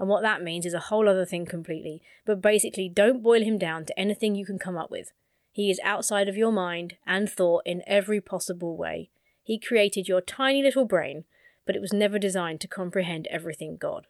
And 0.00 0.08
what 0.08 0.22
that 0.22 0.42
means 0.42 0.66
is 0.66 0.74
a 0.74 0.80
whole 0.80 1.08
other 1.08 1.24
thing 1.24 1.46
completely, 1.46 2.02
but 2.24 2.42
basically, 2.42 2.88
don't 2.88 3.22
boil 3.22 3.44
him 3.44 3.56
down 3.56 3.84
to 3.84 3.96
anything 3.96 4.34
you 4.34 4.44
can 4.44 4.58
come 4.58 4.76
up 4.76 4.90
with. 4.90 5.12
He 5.52 5.70
is 5.70 5.78
outside 5.84 6.28
of 6.28 6.36
your 6.36 6.50
mind 6.50 6.94
and 7.06 7.30
thought 7.30 7.62
in 7.64 7.84
every 7.86 8.20
possible 8.20 8.76
way. 8.76 9.10
He 9.44 9.56
created 9.56 10.08
your 10.08 10.20
tiny 10.20 10.64
little 10.64 10.84
brain, 10.84 11.26
but 11.64 11.76
it 11.76 11.80
was 11.80 11.92
never 11.92 12.18
designed 12.18 12.60
to 12.62 12.66
comprehend 12.66 13.28
everything 13.30 13.76
God. 13.80 14.08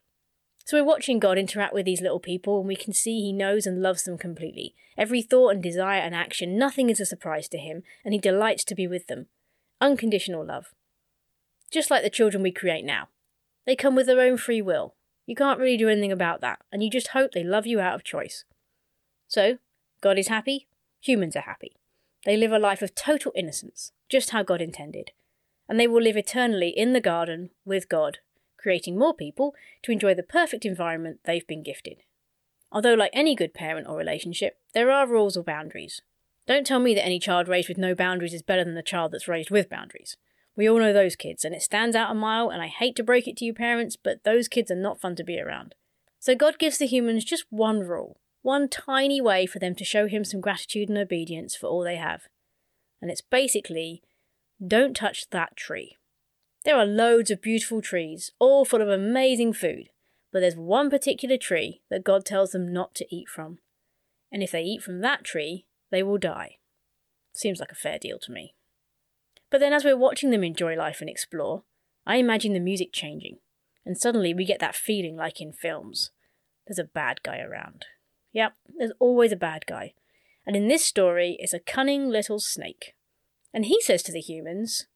So 0.66 0.76
we're 0.76 0.84
watching 0.84 1.20
God 1.20 1.38
interact 1.38 1.74
with 1.74 1.86
these 1.86 2.00
little 2.00 2.18
people, 2.18 2.58
and 2.58 2.66
we 2.66 2.74
can 2.74 2.92
see 2.92 3.20
He 3.20 3.32
knows 3.32 3.68
and 3.68 3.80
loves 3.80 4.02
them 4.02 4.18
completely. 4.18 4.74
Every 4.98 5.22
thought 5.22 5.50
and 5.50 5.62
desire 5.62 6.00
and 6.00 6.12
action, 6.12 6.58
nothing 6.58 6.90
is 6.90 6.98
a 6.98 7.06
surprise 7.06 7.48
to 7.50 7.58
Him, 7.58 7.84
and 8.04 8.12
He 8.12 8.18
delights 8.18 8.64
to 8.64 8.74
be 8.74 8.88
with 8.88 9.06
them. 9.06 9.26
Unconditional 9.80 10.44
love. 10.44 10.74
Just 11.70 11.88
like 11.88 12.02
the 12.02 12.10
children 12.10 12.42
we 12.42 12.50
create 12.50 12.84
now. 12.84 13.10
They 13.64 13.76
come 13.76 13.94
with 13.94 14.06
their 14.06 14.20
own 14.20 14.38
free 14.38 14.60
will. 14.60 14.96
You 15.24 15.36
can't 15.36 15.60
really 15.60 15.76
do 15.76 15.88
anything 15.88 16.10
about 16.10 16.40
that, 16.40 16.58
and 16.72 16.82
you 16.82 16.90
just 16.90 17.08
hope 17.08 17.30
they 17.30 17.44
love 17.44 17.68
you 17.68 17.78
out 17.78 17.94
of 17.94 18.02
choice. 18.02 18.44
So, 19.28 19.58
God 20.00 20.18
is 20.18 20.26
happy, 20.26 20.66
humans 21.00 21.36
are 21.36 21.42
happy. 21.42 21.76
They 22.24 22.36
live 22.36 22.50
a 22.50 22.58
life 22.58 22.82
of 22.82 22.96
total 22.96 23.30
innocence, 23.36 23.92
just 24.08 24.30
how 24.30 24.42
God 24.42 24.60
intended. 24.60 25.12
And 25.68 25.78
they 25.78 25.86
will 25.86 26.02
live 26.02 26.16
eternally 26.16 26.70
in 26.70 26.92
the 26.92 27.00
garden 27.00 27.50
with 27.64 27.88
God, 27.88 28.18
creating 28.56 28.98
more 28.98 29.14
people 29.14 29.54
to 29.82 29.92
enjoy 29.92 30.14
the 30.14 30.22
perfect 30.22 30.64
environment 30.64 31.20
they've 31.24 31.46
been 31.46 31.62
gifted. 31.62 32.02
Although, 32.72 32.94
like 32.94 33.10
any 33.12 33.34
good 33.34 33.54
parent 33.54 33.86
or 33.88 33.96
relationship, 33.96 34.58
there 34.74 34.90
are 34.90 35.06
rules 35.06 35.36
or 35.36 35.42
boundaries. 35.42 36.02
Don't 36.46 36.66
tell 36.66 36.80
me 36.80 36.94
that 36.94 37.04
any 37.04 37.18
child 37.18 37.48
raised 37.48 37.68
with 37.68 37.78
no 37.78 37.94
boundaries 37.94 38.34
is 38.34 38.42
better 38.42 38.64
than 38.64 38.74
the 38.74 38.82
child 38.82 39.12
that's 39.12 39.28
raised 39.28 39.50
with 39.50 39.68
boundaries. 39.68 40.16
We 40.56 40.68
all 40.68 40.78
know 40.78 40.92
those 40.92 41.16
kids, 41.16 41.44
and 41.44 41.54
it 41.54 41.62
stands 41.62 41.94
out 41.94 42.10
a 42.10 42.14
mile, 42.14 42.48
and 42.50 42.62
I 42.62 42.68
hate 42.68 42.96
to 42.96 43.02
break 43.02 43.28
it 43.28 43.36
to 43.38 43.44
you 43.44 43.52
parents, 43.52 43.96
but 43.96 44.24
those 44.24 44.48
kids 44.48 44.70
are 44.70 44.76
not 44.76 45.00
fun 45.00 45.16
to 45.16 45.24
be 45.24 45.38
around. 45.38 45.74
So 46.18 46.34
God 46.34 46.58
gives 46.58 46.78
the 46.78 46.86
humans 46.86 47.24
just 47.24 47.44
one 47.50 47.80
rule, 47.80 48.18
one 48.42 48.68
tiny 48.68 49.20
way 49.20 49.44
for 49.46 49.58
them 49.58 49.74
to 49.74 49.84
show 49.84 50.06
Him 50.06 50.24
some 50.24 50.40
gratitude 50.40 50.88
and 50.88 50.96
obedience 50.96 51.54
for 51.54 51.66
all 51.66 51.82
they 51.82 51.96
have. 51.96 52.22
And 53.02 53.10
it's 53.10 53.20
basically 53.20 54.02
don't 54.64 54.96
touch 54.96 55.28
that 55.30 55.56
tree. 55.56 55.96
There 56.66 56.76
are 56.76 56.84
loads 56.84 57.30
of 57.30 57.40
beautiful 57.40 57.80
trees, 57.80 58.32
all 58.40 58.64
full 58.64 58.82
of 58.82 58.88
amazing 58.88 59.52
food, 59.52 59.90
but 60.32 60.40
there's 60.40 60.56
one 60.56 60.90
particular 60.90 61.36
tree 61.36 61.80
that 61.90 62.02
God 62.02 62.24
tells 62.24 62.50
them 62.50 62.72
not 62.72 62.92
to 62.96 63.06
eat 63.08 63.28
from. 63.28 63.60
And 64.32 64.42
if 64.42 64.50
they 64.50 64.62
eat 64.62 64.82
from 64.82 65.00
that 65.00 65.22
tree, 65.22 65.66
they 65.92 66.02
will 66.02 66.18
die. 66.18 66.56
Seems 67.32 67.60
like 67.60 67.70
a 67.70 67.76
fair 67.76 68.00
deal 68.00 68.18
to 68.18 68.32
me. 68.32 68.56
But 69.48 69.60
then, 69.60 69.72
as 69.72 69.84
we're 69.84 69.96
watching 69.96 70.30
them 70.30 70.42
enjoy 70.42 70.74
life 70.74 71.00
and 71.00 71.08
explore, 71.08 71.62
I 72.04 72.16
imagine 72.16 72.52
the 72.52 72.58
music 72.58 72.92
changing, 72.92 73.38
and 73.84 73.96
suddenly 73.96 74.34
we 74.34 74.44
get 74.44 74.58
that 74.58 74.74
feeling 74.74 75.14
like 75.14 75.40
in 75.40 75.52
films. 75.52 76.10
There's 76.66 76.80
a 76.80 76.84
bad 76.84 77.22
guy 77.22 77.38
around. 77.38 77.86
Yep, 78.32 78.54
there's 78.76 78.92
always 78.98 79.30
a 79.30 79.36
bad 79.36 79.66
guy. 79.66 79.94
And 80.44 80.56
in 80.56 80.66
this 80.66 80.84
story, 80.84 81.36
it's 81.38 81.54
a 81.54 81.60
cunning 81.60 82.08
little 82.08 82.40
snake. 82.40 82.96
And 83.54 83.66
he 83.66 83.80
says 83.80 84.02
to 84.02 84.12
the 84.12 84.20
humans, 84.20 84.88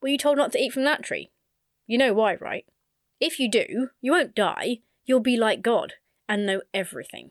Were 0.00 0.08
you 0.08 0.18
told 0.18 0.36
not 0.36 0.52
to 0.52 0.58
eat 0.58 0.72
from 0.72 0.84
that 0.84 1.02
tree? 1.02 1.30
You 1.86 1.98
know 1.98 2.12
why, 2.12 2.34
right? 2.34 2.64
If 3.20 3.38
you 3.38 3.50
do, 3.50 3.88
you 4.00 4.12
won't 4.12 4.34
die, 4.34 4.78
you'll 5.04 5.20
be 5.20 5.36
like 5.36 5.62
God 5.62 5.94
and 6.28 6.46
know 6.46 6.62
everything. 6.72 7.30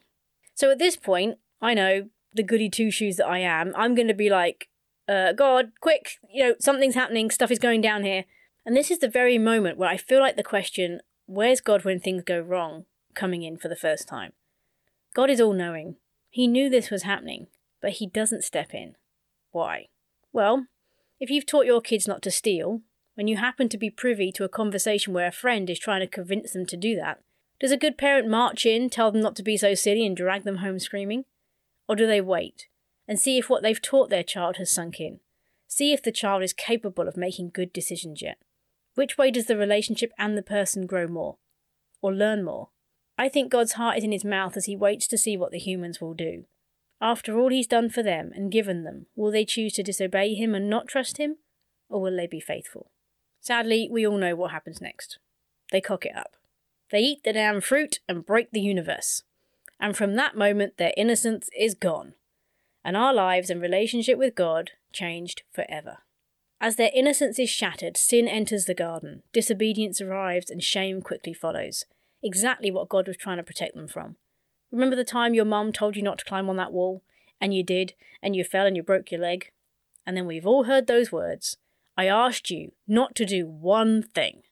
So 0.55 0.71
at 0.71 0.79
this 0.79 0.95
point, 0.95 1.38
I 1.62 1.74
know 1.74 2.09
the 2.33 2.43
goody 2.43 2.69
two 2.69 2.91
shoes 2.91 3.17
that 3.17 3.27
I 3.27 3.39
am, 3.39 3.74
I'm 3.75 3.95
going 3.95 4.07
to 4.07 4.13
be 4.13 4.29
like, 4.29 4.69
uh, 5.07 5.31
God, 5.33 5.71
quick, 5.79 6.17
you 6.33 6.43
know, 6.43 6.55
something's 6.59 6.95
happening, 6.95 7.29
stuff 7.29 7.51
is 7.51 7.59
going 7.59 7.81
down 7.81 8.03
here. 8.03 8.25
And 8.65 8.75
this 8.75 8.91
is 8.91 9.00
the 9.00 9.07
very 9.07 9.38
moment 9.38 9.77
where 9.77 9.89
I 9.89 9.95
feel 9.95 10.19
like 10.19 10.36
the 10.36 10.43
question, 10.43 11.00
where's 11.25 11.62
God 11.62 11.86
when 11.86 12.00
things 12.00 12.24
go 12.24 12.39
wrong, 12.39 12.86
coming 13.15 13.43
in 13.43 13.57
for 13.57 13.69
the 13.69 13.75
first 13.75 14.07
time. 14.07 14.33
God 15.15 15.29
is 15.29 15.39
all 15.39 15.53
knowing. 15.53 15.95
He 16.29 16.47
knew 16.47 16.69
this 16.69 16.91
was 16.91 17.03
happening, 17.03 17.47
but 17.81 17.93
he 17.93 18.07
doesn't 18.07 18.43
step 18.43 18.74
in. 18.74 18.95
Why? 19.51 19.88
Well, 20.33 20.67
if 21.19 21.29
you've 21.29 21.45
taught 21.45 21.65
your 21.65 21.81
kids 21.81 22.07
not 22.07 22.21
to 22.24 22.31
steal, 22.31 22.81
when 23.15 23.27
you 23.27 23.38
happen 23.38 23.67
to 23.69 23.77
be 23.77 23.89
privy 23.89 24.31
to 24.33 24.43
a 24.43 24.50
conversation 24.50 25.13
where 25.13 25.27
a 25.27 25.31
friend 25.31 25.69
is 25.69 25.79
trying 25.79 26.01
to 26.01 26.07
convince 26.07 26.53
them 26.53 26.65
to 26.67 26.77
do 26.77 26.95
that, 26.95 27.21
does 27.59 27.71
a 27.71 27.77
good 27.77 27.97
parent 27.97 28.27
march 28.27 28.65
in, 28.65 28.89
tell 28.89 29.12
them 29.12 29.21
not 29.21 29.36
to 29.38 29.43
be 29.43 29.57
so 29.57 29.74
silly, 29.74 30.05
and 30.05 30.15
drag 30.15 30.43
them 30.43 30.57
home 30.57 30.77
screaming? 30.77 31.25
Or 31.88 31.95
do 31.95 32.05
they 32.05 32.21
wait 32.21 32.67
and 33.07 33.19
see 33.19 33.38
if 33.38 33.50
what 33.50 33.63
they've 33.63 33.81
taught 33.81 34.09
their 34.09 34.24
child 34.24 34.57
has 34.57 34.69
sunk 34.69 35.00
in? 35.00 35.19
See 35.67 35.91
if 35.91 36.03
the 36.03 36.12
child 36.12 36.43
is 36.43 36.53
capable 36.53 37.07
of 37.07 37.17
making 37.17 37.50
good 37.50 37.74
decisions 37.74 38.21
yet? 38.21 38.38
Which 38.93 39.17
way 39.17 39.31
does 39.31 39.45
the 39.45 39.57
relationship 39.57 40.12
and 40.17 40.38
the 40.38 40.43
person 40.43 40.86
grow 40.86 41.07
more? 41.07 41.38
Or 42.01 42.13
learn 42.13 42.43
more? 42.43 42.69
I 43.17 43.29
think 43.29 43.51
God's 43.51 43.74
heart 43.74 43.97
is 43.97 44.03
in 44.03 44.12
his 44.12 44.24
mouth 44.24 44.55
as 44.55 44.65
he 44.65 44.75
waits 44.75 45.07
to 45.07 45.17
see 45.17 45.36
what 45.36 45.51
the 45.51 45.57
humans 45.57 46.00
will 46.00 46.13
do. 46.13 46.45
After 47.00 47.39
all 47.39 47.50
he's 47.50 47.68
done 47.68 47.89
for 47.89 48.01
them 48.01 48.32
and 48.34 48.51
given 48.51 48.84
them, 48.84 49.06
will 49.16 49.32
they 49.32 49.46
choose 49.46 49.74
to 49.74 49.84
disobey 49.84 50.34
him 50.34 50.56
and 50.56 50.70
not 50.70 50.88
trust 50.88 51.18
him? 51.18 51.38
Or 51.89 52.01
will 52.01 52.16
they 52.16 52.27
be 52.27 52.39
faithful? 52.39 52.92
Sadly, 53.39 53.88
we 53.89 54.06
all 54.06 54.18
know 54.18 54.36
what 54.36 54.51
happens 54.51 54.82
next. 54.82 55.20
They 55.72 55.82
cock 55.82 56.06
it 56.06 56.16
up. 56.16 56.36
They 56.92 57.00
eat 57.00 57.24
the 57.24 57.34
damn 57.34 57.62
fruit 57.62 58.00
and 58.08 58.25
break 58.25 58.51
the 58.51 58.62
universe. 58.62 59.24
And 59.80 59.96
from 59.96 60.16
that 60.16 60.36
moment, 60.36 60.77
their 60.77 60.94
innocence 60.98 61.50
is 61.58 61.75
gone. 61.75 62.16
And 62.84 62.98
our 62.98 63.13
lives 63.13 63.50
and 63.50 63.62
relationship 63.62 64.18
with 64.18 64.36
God 64.36 64.72
changed 64.92 65.44
forever. 65.54 66.00
As 66.60 66.77
their 66.77 66.89
innocence 66.96 67.38
is 67.38 67.50
shattered, 67.50 67.98
sin 67.98 68.27
enters 68.27 68.66
the 68.66 68.74
garden, 68.74 69.22
disobedience 69.32 70.01
arrives, 70.01 70.50
and 70.50 70.63
shame 70.63 71.01
quickly 71.01 71.34
follows. 71.34 71.86
Exactly 72.24 72.72
what 72.72 72.89
God 72.89 73.08
was 73.08 73.18
trying 73.18 73.38
to 73.38 73.44
protect 73.44 73.75
them 73.75 73.88
from. 73.88 74.16
Remember 74.71 74.95
the 74.95 75.03
time 75.03 75.33
your 75.33 75.45
mum 75.45 75.71
told 75.71 75.95
you 75.95 76.01
not 76.01 76.19
to 76.19 76.25
climb 76.25 76.50
on 76.50 76.57
that 76.57 76.74
wall? 76.74 77.03
And 77.39 77.53
you 77.53 77.63
did, 77.63 77.93
and 78.21 78.36
you 78.36 78.43
fell 78.43 78.65
and 78.65 78.75
you 78.75 78.83
broke 78.83 79.12
your 79.12 79.21
leg? 79.21 79.51
And 80.05 80.17
then 80.17 80.25
we've 80.25 80.47
all 80.47 80.65
heard 80.65 80.88
those 80.88 81.12
words. 81.12 81.57
I 81.95 82.07
asked 82.07 82.50
you 82.50 82.71
not 82.88 83.15
to 83.15 83.25
do 83.25 83.47
one 83.47 84.03
thing. 84.03 84.43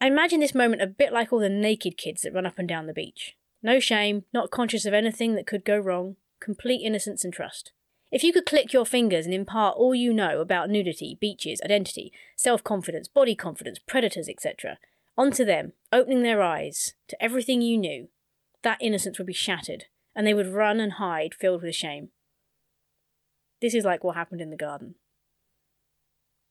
I 0.00 0.06
imagine 0.06 0.40
this 0.40 0.54
moment 0.54 0.82
a 0.82 0.86
bit 0.86 1.12
like 1.12 1.32
all 1.32 1.38
the 1.38 1.48
naked 1.48 1.96
kids 1.96 2.22
that 2.22 2.34
run 2.34 2.46
up 2.46 2.58
and 2.58 2.68
down 2.68 2.86
the 2.86 2.92
beach. 2.92 3.36
No 3.62 3.78
shame, 3.78 4.24
not 4.32 4.50
conscious 4.50 4.84
of 4.84 4.94
anything 4.94 5.34
that 5.36 5.46
could 5.46 5.64
go 5.64 5.78
wrong, 5.78 6.16
complete 6.40 6.84
innocence 6.84 7.24
and 7.24 7.32
trust. 7.32 7.72
If 8.10 8.22
you 8.22 8.32
could 8.32 8.44
click 8.44 8.72
your 8.72 8.84
fingers 8.84 9.24
and 9.24 9.34
impart 9.34 9.76
all 9.76 9.94
you 9.94 10.12
know 10.12 10.40
about 10.40 10.68
nudity, 10.68 11.16
beaches, 11.20 11.60
identity, 11.64 12.12
self 12.36 12.62
confidence, 12.62 13.08
body 13.08 13.34
confidence, 13.34 13.78
predators, 13.78 14.28
etc., 14.28 14.78
onto 15.16 15.44
them, 15.44 15.72
opening 15.92 16.22
their 16.22 16.42
eyes 16.42 16.94
to 17.08 17.22
everything 17.22 17.62
you 17.62 17.78
knew, 17.78 18.08
that 18.62 18.78
innocence 18.80 19.18
would 19.18 19.26
be 19.26 19.32
shattered, 19.32 19.84
and 20.14 20.26
they 20.26 20.34
would 20.34 20.52
run 20.52 20.80
and 20.80 20.94
hide, 20.94 21.34
filled 21.34 21.62
with 21.62 21.74
shame. 21.74 22.10
This 23.60 23.74
is 23.74 23.84
like 23.84 24.02
what 24.02 24.16
happened 24.16 24.40
in 24.40 24.50
the 24.50 24.56
garden. 24.56 24.96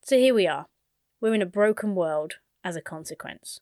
So 0.03 0.17
here 0.17 0.33
we 0.33 0.47
are. 0.47 0.67
We're 1.19 1.33
in 1.33 1.41
a 1.41 1.45
broken 1.45 1.93
world, 1.93 2.35
as 2.63 2.75
a 2.75 2.81
consequence. 2.81 3.59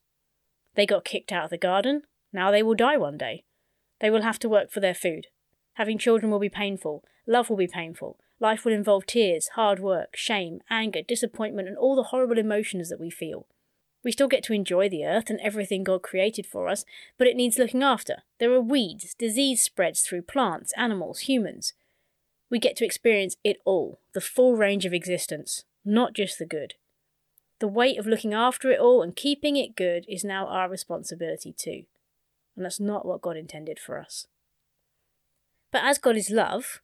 They 0.76 0.86
got 0.86 1.06
kicked 1.06 1.32
out 1.32 1.46
of 1.46 1.50
the 1.50 1.58
garden, 1.58 2.04
now 2.32 2.52
they 2.52 2.64
will 2.64 2.76
die 2.76 2.98
one 2.98 3.18
day. 3.18 3.44
They 4.00 4.10
will 4.10 4.22
have 4.22 4.40
to 4.40 4.50
work 4.50 4.72
for 4.72 4.80
their 4.80 4.94
food. 4.94 5.28
Having 5.74 5.98
children 5.98 6.32
will 6.32 6.40
be 6.40 6.50
painful, 6.50 7.04
love 7.28 7.50
will 7.50 7.58
be 7.58 7.68
painful, 7.68 8.18
life 8.40 8.66
will 8.66 8.74
involve 8.74 9.06
tears, 9.06 9.50
hard 9.56 9.80
work, 9.80 10.16
shame, 10.16 10.60
anger, 10.70 11.02
disappointment, 11.02 11.68
and 11.68 11.78
all 11.78 11.96
the 11.96 12.04
horrible 12.04 12.38
emotions 12.38 12.90
that 12.90 13.00
we 13.00 13.10
feel. 13.10 13.48
We 14.04 14.12
still 14.12 14.28
get 14.28 14.44
to 14.46 14.54
enjoy 14.54 14.88
the 14.88 15.06
earth 15.06 15.30
and 15.30 15.40
everything 15.42 15.84
God 15.84 16.02
created 16.02 16.46
for 16.46 16.70
us, 16.70 16.86
but 17.18 17.28
it 17.28 17.36
needs 17.36 17.60
looking 17.60 17.84
after. 17.84 18.24
There 18.40 18.52
are 18.54 18.62
weeds, 18.62 19.14
disease 19.14 19.62
spreads 19.62 20.02
through 20.02 20.22
plants, 20.24 20.74
animals, 20.78 21.22
humans. 21.22 21.74
We 22.50 22.60
get 22.60 22.76
to 22.78 22.86
experience 22.86 23.36
it 23.44 23.58
all, 23.66 24.00
the 24.14 24.22
full 24.22 24.56
range 24.56 24.86
of 24.86 24.94
existence, 24.94 25.66
not 25.84 26.14
just 26.14 26.40
the 26.40 26.46
good. 26.46 26.76
The 27.60 27.68
weight 27.68 28.00
of 28.00 28.08
looking 28.08 28.34
after 28.34 28.72
it 28.72 28.80
all 28.80 29.02
and 29.02 29.16
keeping 29.16 29.58
it 29.58 29.76
good 29.76 30.06
is 30.08 30.24
now 30.24 30.48
our 30.48 30.70
responsibility 30.70 31.52
too. 31.52 31.84
And 32.56 32.66
that's 32.66 32.80
not 32.80 33.06
what 33.06 33.22
God 33.22 33.36
intended 33.36 33.80
for 33.80 34.00
us. 34.00 34.28
But 35.72 35.84
as 35.84 35.98
God 35.98 36.16
is 36.16 36.30
love, 36.30 36.82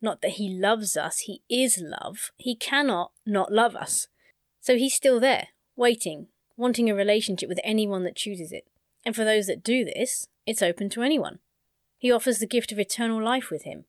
not 0.00 0.22
that 0.22 0.32
He 0.32 0.48
loves 0.48 0.96
us, 0.96 1.20
He 1.20 1.42
is 1.50 1.82
love, 1.82 2.30
He 2.36 2.56
cannot 2.56 3.12
not 3.26 3.52
love 3.52 3.76
us. 3.76 4.08
So 4.60 4.76
He's 4.76 4.94
still 4.94 5.20
there, 5.20 5.48
waiting, 5.76 6.28
wanting 6.56 6.88
a 6.88 6.94
relationship 6.94 7.48
with 7.48 7.60
anyone 7.64 8.04
that 8.04 8.16
chooses 8.16 8.52
it. 8.52 8.66
And 9.04 9.14
for 9.14 9.24
those 9.24 9.46
that 9.46 9.62
do 9.62 9.84
this, 9.84 10.28
it's 10.46 10.62
open 10.62 10.88
to 10.90 11.02
anyone. 11.02 11.38
He 11.98 12.12
offers 12.12 12.38
the 12.38 12.46
gift 12.46 12.72
of 12.72 12.78
eternal 12.78 13.22
life 13.22 13.50
with 13.50 13.64
Him. 13.64 13.84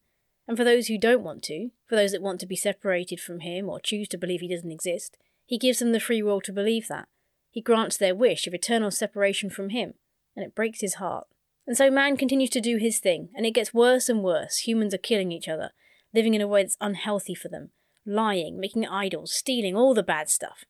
And 0.47 0.57
for 0.57 0.63
those 0.63 0.87
who 0.87 0.97
don't 0.97 1.23
want 1.23 1.43
to, 1.43 1.71
for 1.87 1.95
those 1.95 2.11
that 2.11 2.21
want 2.21 2.39
to 2.41 2.45
be 2.45 2.55
separated 2.55 3.19
from 3.19 3.39
Him 3.39 3.69
or 3.69 3.79
choose 3.79 4.07
to 4.09 4.17
believe 4.17 4.41
He 4.41 4.53
doesn't 4.53 4.71
exist, 4.71 5.17
he 5.45 5.57
gives 5.57 5.79
them 5.79 5.91
the 5.91 5.99
free 5.99 6.23
will 6.23 6.41
to 6.41 6.51
believe 6.51 6.87
that. 6.87 7.07
He 7.51 7.61
grants 7.61 7.97
their 7.97 8.15
wish 8.15 8.47
of 8.47 8.53
eternal 8.53 8.91
separation 8.91 9.49
from 9.49 9.69
him, 9.69 9.93
and 10.35 10.45
it 10.45 10.55
breaks 10.55 10.81
his 10.81 10.95
heart. 10.95 11.27
And 11.67 11.77
so 11.77 11.89
man 11.89 12.17
continues 12.17 12.49
to 12.51 12.61
do 12.61 12.77
his 12.77 12.99
thing, 12.99 13.29
and 13.35 13.45
it 13.45 13.53
gets 13.53 13.73
worse 13.73 14.09
and 14.09 14.23
worse. 14.23 14.59
Humans 14.59 14.93
are 14.93 14.99
killing 14.99 15.31
each 15.31 15.47
other, 15.47 15.71
living 16.13 16.33
in 16.33 16.41
a 16.41 16.47
way 16.47 16.63
that's 16.63 16.77
unhealthy 16.81 17.35
for 17.35 17.47
them, 17.47 17.69
lying, 18.05 18.59
making 18.59 18.85
idols, 18.85 19.33
stealing, 19.33 19.75
all 19.75 19.93
the 19.93 20.03
bad 20.03 20.29
stuff. 20.29 20.65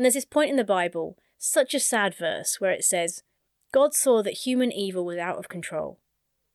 And 0.00 0.06
there's 0.06 0.14
this 0.14 0.24
point 0.24 0.48
in 0.48 0.56
the 0.56 0.64
Bible, 0.64 1.18
such 1.36 1.74
a 1.74 1.78
sad 1.78 2.14
verse, 2.14 2.58
where 2.58 2.70
it 2.70 2.84
says, 2.84 3.22
God 3.70 3.92
saw 3.92 4.22
that 4.22 4.46
human 4.46 4.72
evil 4.72 5.04
was 5.04 5.18
out 5.18 5.36
of 5.36 5.50
control. 5.50 5.98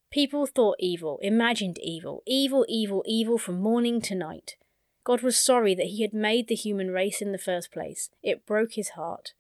People 0.10 0.48
thought 0.48 0.78
evil, 0.80 1.20
imagined 1.22 1.78
evil, 1.78 2.24
evil, 2.26 2.66
evil, 2.68 3.04
evil 3.06 3.38
from 3.38 3.62
morning 3.62 4.02
to 4.02 4.16
night. 4.16 4.56
God 5.04 5.22
was 5.22 5.40
sorry 5.40 5.76
that 5.76 5.90
he 5.92 6.02
had 6.02 6.12
made 6.12 6.48
the 6.48 6.56
human 6.56 6.90
race 6.90 7.22
in 7.22 7.34
the 7.34 7.38
first 7.38 7.72
place. 7.72 8.10
It 8.24 8.48
broke 8.48 8.72
his 8.74 8.90
heart. 8.90 9.34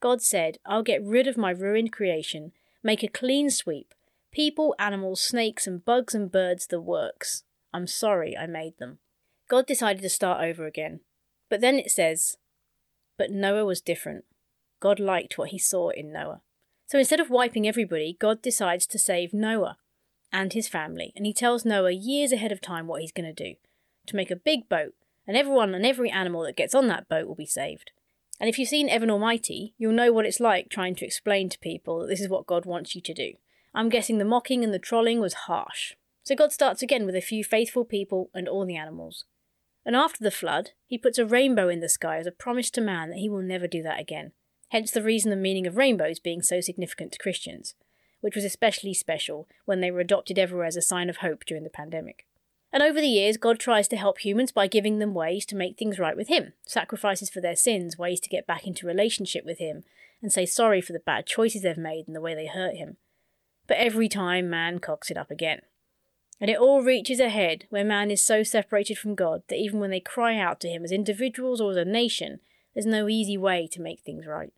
God 0.00 0.22
said, 0.22 0.56
I'll 0.64 0.82
get 0.82 1.04
rid 1.04 1.26
of 1.26 1.36
my 1.36 1.50
ruined 1.50 1.92
creation, 1.92 2.52
make 2.82 3.02
a 3.02 3.06
clean 3.06 3.50
sweep. 3.50 3.92
People, 4.32 4.74
animals, 4.78 5.22
snakes, 5.22 5.66
and 5.66 5.84
bugs 5.84 6.14
and 6.14 6.32
birds, 6.32 6.68
the 6.68 6.80
works. 6.80 7.44
I'm 7.70 7.86
sorry 7.86 8.34
I 8.34 8.46
made 8.46 8.78
them. 8.78 9.00
God 9.50 9.66
decided 9.66 10.00
to 10.00 10.08
start 10.08 10.42
over 10.42 10.64
again. 10.64 11.00
But 11.50 11.60
then 11.60 11.74
it 11.74 11.90
says, 11.90 12.38
But 13.22 13.30
Noah 13.30 13.64
was 13.64 13.80
different. 13.80 14.24
God 14.80 14.98
liked 14.98 15.38
what 15.38 15.50
he 15.50 15.58
saw 15.58 15.90
in 15.90 16.12
Noah. 16.12 16.40
So 16.88 16.98
instead 16.98 17.20
of 17.20 17.30
wiping 17.30 17.68
everybody, 17.68 18.16
God 18.18 18.42
decides 18.42 18.84
to 18.86 18.98
save 18.98 19.32
Noah 19.32 19.76
and 20.32 20.52
his 20.52 20.66
family, 20.66 21.12
and 21.14 21.24
he 21.24 21.32
tells 21.32 21.64
Noah 21.64 21.92
years 21.92 22.32
ahead 22.32 22.50
of 22.50 22.60
time 22.60 22.88
what 22.88 23.00
he's 23.00 23.12
going 23.12 23.32
to 23.32 23.44
do 23.44 23.54
to 24.08 24.16
make 24.16 24.32
a 24.32 24.34
big 24.34 24.68
boat 24.68 24.94
and 25.24 25.36
everyone 25.36 25.72
and 25.72 25.86
every 25.86 26.10
animal 26.10 26.42
that 26.42 26.56
gets 26.56 26.74
on 26.74 26.88
that 26.88 27.08
boat 27.08 27.28
will 27.28 27.36
be 27.36 27.46
saved. 27.46 27.92
And 28.40 28.50
if 28.50 28.58
you've 28.58 28.68
seen 28.68 28.88
Evan 28.88 29.08
Almighty, 29.08 29.72
you'll 29.78 29.92
know 29.92 30.10
what 30.10 30.26
it's 30.26 30.40
like 30.40 30.68
trying 30.68 30.96
to 30.96 31.06
explain 31.06 31.48
to 31.50 31.60
people 31.60 32.00
that 32.00 32.08
this 32.08 32.20
is 32.20 32.28
what 32.28 32.48
God 32.48 32.66
wants 32.66 32.96
you 32.96 33.00
to 33.02 33.14
do. 33.14 33.34
I'm 33.72 33.88
guessing 33.88 34.18
the 34.18 34.24
mocking 34.24 34.64
and 34.64 34.74
the 34.74 34.80
trolling 34.80 35.20
was 35.20 35.46
harsh. 35.46 35.94
So 36.24 36.34
God 36.34 36.50
starts 36.50 36.82
again 36.82 37.06
with 37.06 37.14
a 37.14 37.20
few 37.20 37.44
faithful 37.44 37.84
people 37.84 38.30
and 38.34 38.48
all 38.48 38.66
the 38.66 38.76
animals. 38.76 39.26
And 39.84 39.96
after 39.96 40.22
the 40.22 40.30
flood, 40.30 40.70
he 40.86 40.98
puts 40.98 41.18
a 41.18 41.26
rainbow 41.26 41.68
in 41.68 41.80
the 41.80 41.88
sky 41.88 42.18
as 42.18 42.26
a 42.26 42.32
promise 42.32 42.70
to 42.70 42.80
man 42.80 43.10
that 43.10 43.18
he 43.18 43.28
will 43.28 43.42
never 43.42 43.66
do 43.66 43.82
that 43.82 44.00
again. 44.00 44.32
Hence 44.70 44.90
the 44.90 45.02
reason 45.02 45.32
and 45.32 45.42
meaning 45.42 45.66
of 45.66 45.76
rainbows 45.76 46.18
being 46.18 46.40
so 46.40 46.60
significant 46.60 47.12
to 47.12 47.18
Christians, 47.18 47.74
which 48.20 48.36
was 48.36 48.44
especially 48.44 48.94
special 48.94 49.48
when 49.64 49.80
they 49.80 49.90
were 49.90 50.00
adopted 50.00 50.38
everywhere 50.38 50.66
as 50.66 50.76
a 50.76 50.82
sign 50.82 51.10
of 51.10 51.18
hope 51.18 51.44
during 51.44 51.64
the 51.64 51.70
pandemic. 51.70 52.26
And 52.72 52.82
over 52.82 53.00
the 53.00 53.08
years, 53.08 53.36
God 53.36 53.58
tries 53.58 53.86
to 53.88 53.96
help 53.96 54.20
humans 54.20 54.50
by 54.50 54.66
giving 54.66 54.98
them 54.98 55.12
ways 55.12 55.44
to 55.46 55.56
make 55.56 55.76
things 55.76 55.98
right 55.98 56.16
with 56.16 56.28
Him 56.28 56.54
sacrifices 56.64 57.28
for 57.28 57.42
their 57.42 57.56
sins, 57.56 57.98
ways 57.98 58.18
to 58.20 58.30
get 58.30 58.46
back 58.46 58.66
into 58.66 58.86
relationship 58.86 59.44
with 59.44 59.58
Him, 59.58 59.84
and 60.22 60.32
say 60.32 60.46
sorry 60.46 60.80
for 60.80 60.94
the 60.94 61.00
bad 61.00 61.26
choices 61.26 61.62
they've 61.62 61.76
made 61.76 62.04
and 62.06 62.16
the 62.16 62.20
way 62.20 62.34
they 62.34 62.46
hurt 62.46 62.76
Him. 62.76 62.96
But 63.66 63.76
every 63.76 64.08
time, 64.08 64.48
man 64.48 64.78
cocks 64.78 65.10
it 65.10 65.18
up 65.18 65.30
again. 65.30 65.60
And 66.42 66.50
it 66.50 66.58
all 66.58 66.82
reaches 66.82 67.20
a 67.20 67.28
head 67.28 67.66
where 67.70 67.84
man 67.84 68.10
is 68.10 68.20
so 68.20 68.42
separated 68.42 68.98
from 68.98 69.14
God 69.14 69.44
that 69.48 69.60
even 69.60 69.78
when 69.78 69.90
they 69.90 70.00
cry 70.00 70.36
out 70.36 70.58
to 70.62 70.68
Him 70.68 70.82
as 70.82 70.90
individuals 70.90 71.60
or 71.60 71.70
as 71.70 71.76
a 71.76 71.84
nation, 71.84 72.40
there's 72.74 72.84
no 72.84 73.08
easy 73.08 73.38
way 73.38 73.68
to 73.70 73.80
make 73.80 74.00
things 74.00 74.26
right. 74.26 74.52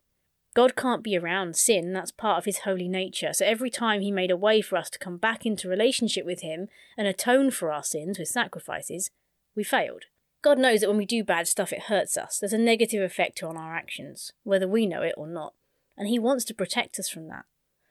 God 0.55 0.75
can't 0.75 1.03
be 1.03 1.15
around 1.15 1.55
sin, 1.55 1.93
that's 1.93 2.11
part 2.11 2.39
of 2.39 2.45
his 2.45 2.59
holy 2.59 2.87
nature. 2.87 3.33
So 3.33 3.45
every 3.45 3.69
time 3.69 4.01
he 4.01 4.09
made 4.09 4.31
a 4.31 4.37
way 4.37 4.61
for 4.61 4.77
us 4.77 4.89
to 4.91 4.99
come 4.99 5.17
back 5.17 5.45
into 5.45 5.67
relationship 5.67 6.25
with 6.25 6.41
him 6.41 6.69
and 6.97 7.07
atone 7.07 7.51
for 7.51 7.71
our 7.71 7.83
sins 7.83 8.17
with 8.17 8.29
sacrifices, 8.29 9.11
we 9.55 9.63
failed. 9.63 10.05
God 10.41 10.57
knows 10.57 10.79
that 10.79 10.87
when 10.87 10.97
we 10.97 11.05
do 11.05 11.23
bad 11.23 11.47
stuff, 11.47 11.71
it 11.71 11.83
hurts 11.83 12.17
us. 12.17 12.39
There's 12.39 12.53
a 12.53 12.57
negative 12.57 13.03
effect 13.03 13.43
on 13.43 13.57
our 13.57 13.75
actions, 13.75 14.31
whether 14.43 14.67
we 14.67 14.87
know 14.87 15.03
it 15.03 15.13
or 15.17 15.27
not. 15.27 15.53
And 15.97 16.07
he 16.07 16.17
wants 16.17 16.45
to 16.45 16.53
protect 16.55 16.97
us 16.97 17.09
from 17.09 17.27
that. 17.27 17.45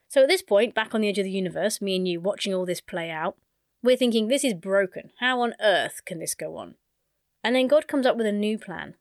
So 0.09 0.23
at 0.23 0.29
this 0.29 0.43
point, 0.43 0.75
back 0.75 0.95
on 0.95 1.03
the 1.03 1.09
edge 1.09 1.19
of 1.19 1.25
the 1.25 1.31
universe, 1.31 1.81
me 1.81 1.97
and 1.97 2.09
you 2.09 2.21
watching 2.21 2.55
all 2.55 2.65
this 2.67 2.81
play 2.81 3.11
out, 3.11 3.37
we're 3.85 3.99
thinking, 3.99 4.29
this 4.29 4.45
is 4.45 4.55
broken. 4.55 5.11
How 5.21 5.43
on 5.43 5.53
earth 5.61 6.01
can 6.07 6.19
this 6.19 6.35
go 6.35 6.57
on? 6.57 6.77
And 7.45 7.55
then 7.55 7.69
God 7.69 7.87
comes 7.87 8.07
up 8.07 8.17
with 8.17 8.27
a 8.27 8.33
new 8.33 8.59
plan 8.59 8.95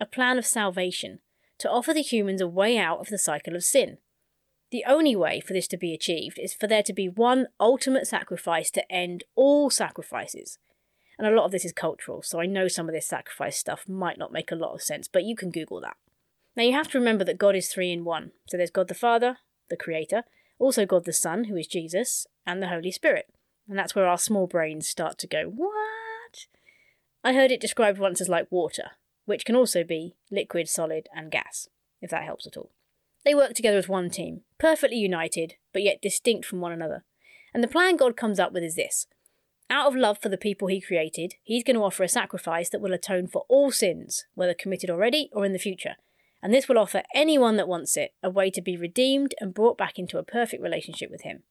a 0.00 0.06
plan 0.06 0.38
of 0.38 0.46
salvation 0.46 1.18
to 1.58 1.68
offer 1.68 1.92
the 1.92 2.02
humans 2.02 2.40
a 2.40 2.46
way 2.46 2.78
out 2.78 3.00
of 3.00 3.08
the 3.08 3.18
cycle 3.18 3.56
of 3.56 3.64
sin. 3.64 3.98
The 4.70 4.84
only 4.86 5.16
way 5.16 5.40
for 5.40 5.54
this 5.54 5.66
to 5.68 5.76
be 5.76 5.92
achieved 5.92 6.38
is 6.38 6.54
for 6.54 6.68
there 6.68 6.84
to 6.84 6.92
be 6.92 7.08
one 7.08 7.48
ultimate 7.58 8.06
sacrifice 8.06 8.70
to 8.72 8.92
end 8.92 9.24
all 9.34 9.70
sacrifices. 9.70 10.58
And 11.18 11.26
a 11.26 11.32
lot 11.32 11.46
of 11.46 11.50
this 11.50 11.64
is 11.64 11.72
cultural, 11.72 12.22
so 12.22 12.40
I 12.40 12.46
know 12.46 12.68
some 12.68 12.88
of 12.88 12.94
this 12.94 13.08
sacrifice 13.08 13.58
stuff 13.58 13.88
might 13.88 14.18
not 14.18 14.30
make 14.30 14.52
a 14.52 14.56
lot 14.56 14.72
of 14.72 14.82
sense, 14.82 15.08
but 15.08 15.24
you 15.24 15.34
can 15.34 15.50
Google 15.50 15.80
that. 15.80 15.96
Now 16.54 16.62
you 16.62 16.74
have 16.74 16.88
to 16.92 16.98
remember 16.98 17.24
that 17.24 17.38
God 17.38 17.56
is 17.56 17.68
three 17.68 17.90
in 17.90 18.04
one. 18.04 18.30
So 18.46 18.56
there's 18.56 18.70
God 18.70 18.86
the 18.86 18.94
Father, 18.94 19.38
the 19.68 19.76
Creator, 19.76 20.22
also 20.60 20.86
God 20.86 21.06
the 21.06 21.12
Son, 21.12 21.44
who 21.44 21.56
is 21.56 21.66
Jesus, 21.66 22.24
and 22.46 22.62
the 22.62 22.68
Holy 22.68 22.92
Spirit. 22.92 23.26
And 23.68 23.78
that's 23.78 23.94
where 23.94 24.06
our 24.06 24.18
small 24.18 24.46
brains 24.46 24.88
start 24.88 25.18
to 25.18 25.26
go, 25.26 25.44
What? 25.44 26.46
I 27.22 27.34
heard 27.34 27.50
it 27.50 27.60
described 27.60 27.98
once 27.98 28.20
as 28.20 28.28
like 28.28 28.46
water 28.50 28.92
which 29.28 29.44
can 29.44 29.54
also 29.54 29.84
be 29.84 30.14
liquid, 30.30 30.70
solid, 30.70 31.06
and 31.14 31.30
gas, 31.30 31.68
if 32.00 32.08
that 32.10 32.24
helps 32.24 32.46
at 32.46 32.56
all. 32.56 32.70
They 33.26 33.34
work 33.34 33.52
together 33.52 33.76
as 33.76 33.86
one 33.86 34.08
team, 34.08 34.40
perfectly 34.58 34.96
united, 34.96 35.56
but 35.74 35.82
yet 35.82 36.00
distinct 36.00 36.46
from 36.46 36.62
one 36.62 36.72
another. 36.72 37.04
And 37.52 37.62
the 37.62 37.68
plan 37.68 37.98
God 37.98 38.16
comes 38.16 38.40
up 38.40 38.52
with 38.52 38.64
is 38.64 38.76
this 38.76 39.06
out 39.68 39.86
of 39.86 39.94
love 39.94 40.16
for 40.22 40.30
the 40.30 40.38
people 40.38 40.68
he 40.68 40.80
created, 40.80 41.34
he's 41.42 41.62
going 41.62 41.76
to 41.76 41.82
offer 41.82 42.02
a 42.02 42.08
sacrifice 42.08 42.70
that 42.70 42.80
will 42.80 42.94
atone 42.94 43.26
for 43.26 43.44
all 43.50 43.70
sins, 43.70 44.24
whether 44.34 44.54
committed 44.54 44.88
already 44.88 45.28
or 45.34 45.44
in 45.44 45.52
the 45.52 45.58
future. 45.58 45.96
And 46.42 46.54
this 46.54 46.66
will 46.66 46.78
offer 46.78 47.02
anyone 47.14 47.56
that 47.56 47.68
wants 47.68 47.98
it 47.98 48.14
a 48.22 48.30
way 48.30 48.50
to 48.52 48.62
be 48.62 48.78
redeemed 48.78 49.34
and 49.40 49.52
brought 49.52 49.76
back 49.76 49.98
into 49.98 50.16
a 50.16 50.22
perfect 50.22 50.62
relationship 50.62 51.10
with 51.10 51.20
him. 51.20 51.42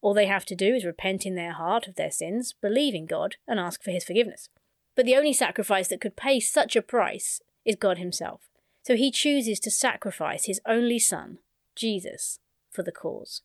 All 0.00 0.14
they 0.14 0.26
have 0.26 0.44
to 0.46 0.54
do 0.54 0.74
is 0.74 0.84
repent 0.84 1.26
in 1.26 1.34
their 1.34 1.52
heart 1.52 1.88
of 1.88 1.96
their 1.96 2.10
sins, 2.10 2.54
believe 2.60 2.94
in 2.94 3.06
God, 3.06 3.36
and 3.46 3.58
ask 3.58 3.82
for 3.82 3.90
his 3.90 4.04
forgiveness. 4.04 4.48
But 4.94 5.06
the 5.06 5.16
only 5.16 5.32
sacrifice 5.32 5.88
that 5.88 6.00
could 6.00 6.16
pay 6.16 6.40
such 6.40 6.74
a 6.74 6.82
price 6.82 7.40
is 7.64 7.76
God 7.76 7.98
Himself. 7.98 8.40
So 8.82 8.96
He 8.96 9.12
chooses 9.12 9.60
to 9.60 9.70
sacrifice 9.70 10.46
His 10.46 10.60
only 10.66 10.98
Son, 10.98 11.38
Jesus, 11.76 12.40
for 12.70 12.82
the 12.82 12.90
cause. 12.90 13.42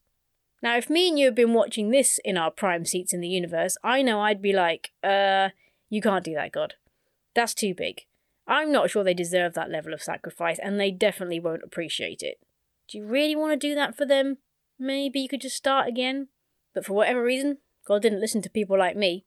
Now, 0.63 0.77
if 0.77 0.89
me 0.89 1.09
and 1.09 1.19
you 1.19 1.25
had 1.25 1.35
been 1.35 1.53
watching 1.53 1.91
this 1.91 2.19
in 2.25 2.37
our 2.37 2.49
prime 2.49 2.85
seats 2.85 3.13
in 3.13 3.21
the 3.21 3.27
universe, 3.27 3.77
I 3.83 4.01
know 4.01 4.21
I'd 4.21 4.41
be 4.41 4.53
like, 4.53 4.93
uh, 5.03 5.49
you 5.89 6.01
can't 6.01 6.23
do 6.23 6.33
that, 6.33 6.53
God. 6.53 6.75
That's 7.35 7.53
too 7.53 7.75
big. 7.75 8.05
I'm 8.47 8.71
not 8.71 8.89
sure 8.89 9.03
they 9.03 9.13
deserve 9.13 9.53
that 9.53 9.69
level 9.69 9.93
of 9.93 10.01
sacrifice, 10.01 10.57
and 10.57 10.79
they 10.79 10.89
definitely 10.89 11.39
won't 11.39 11.63
appreciate 11.63 12.23
it. 12.23 12.39
Do 12.87 12.97
you 12.97 13.05
really 13.05 13.35
want 13.35 13.51
to 13.51 13.67
do 13.67 13.75
that 13.75 13.95
for 13.95 14.05
them? 14.05 14.37
Maybe 14.79 15.19
you 15.19 15.27
could 15.27 15.41
just 15.41 15.57
start 15.57 15.87
again? 15.87 16.29
But 16.73 16.85
for 16.85 16.93
whatever 16.93 17.23
reason, 17.23 17.57
God 17.85 18.01
didn't 18.01 18.21
listen 18.21 18.41
to 18.41 18.49
people 18.49 18.77
like 18.77 18.95
me. 18.95 19.25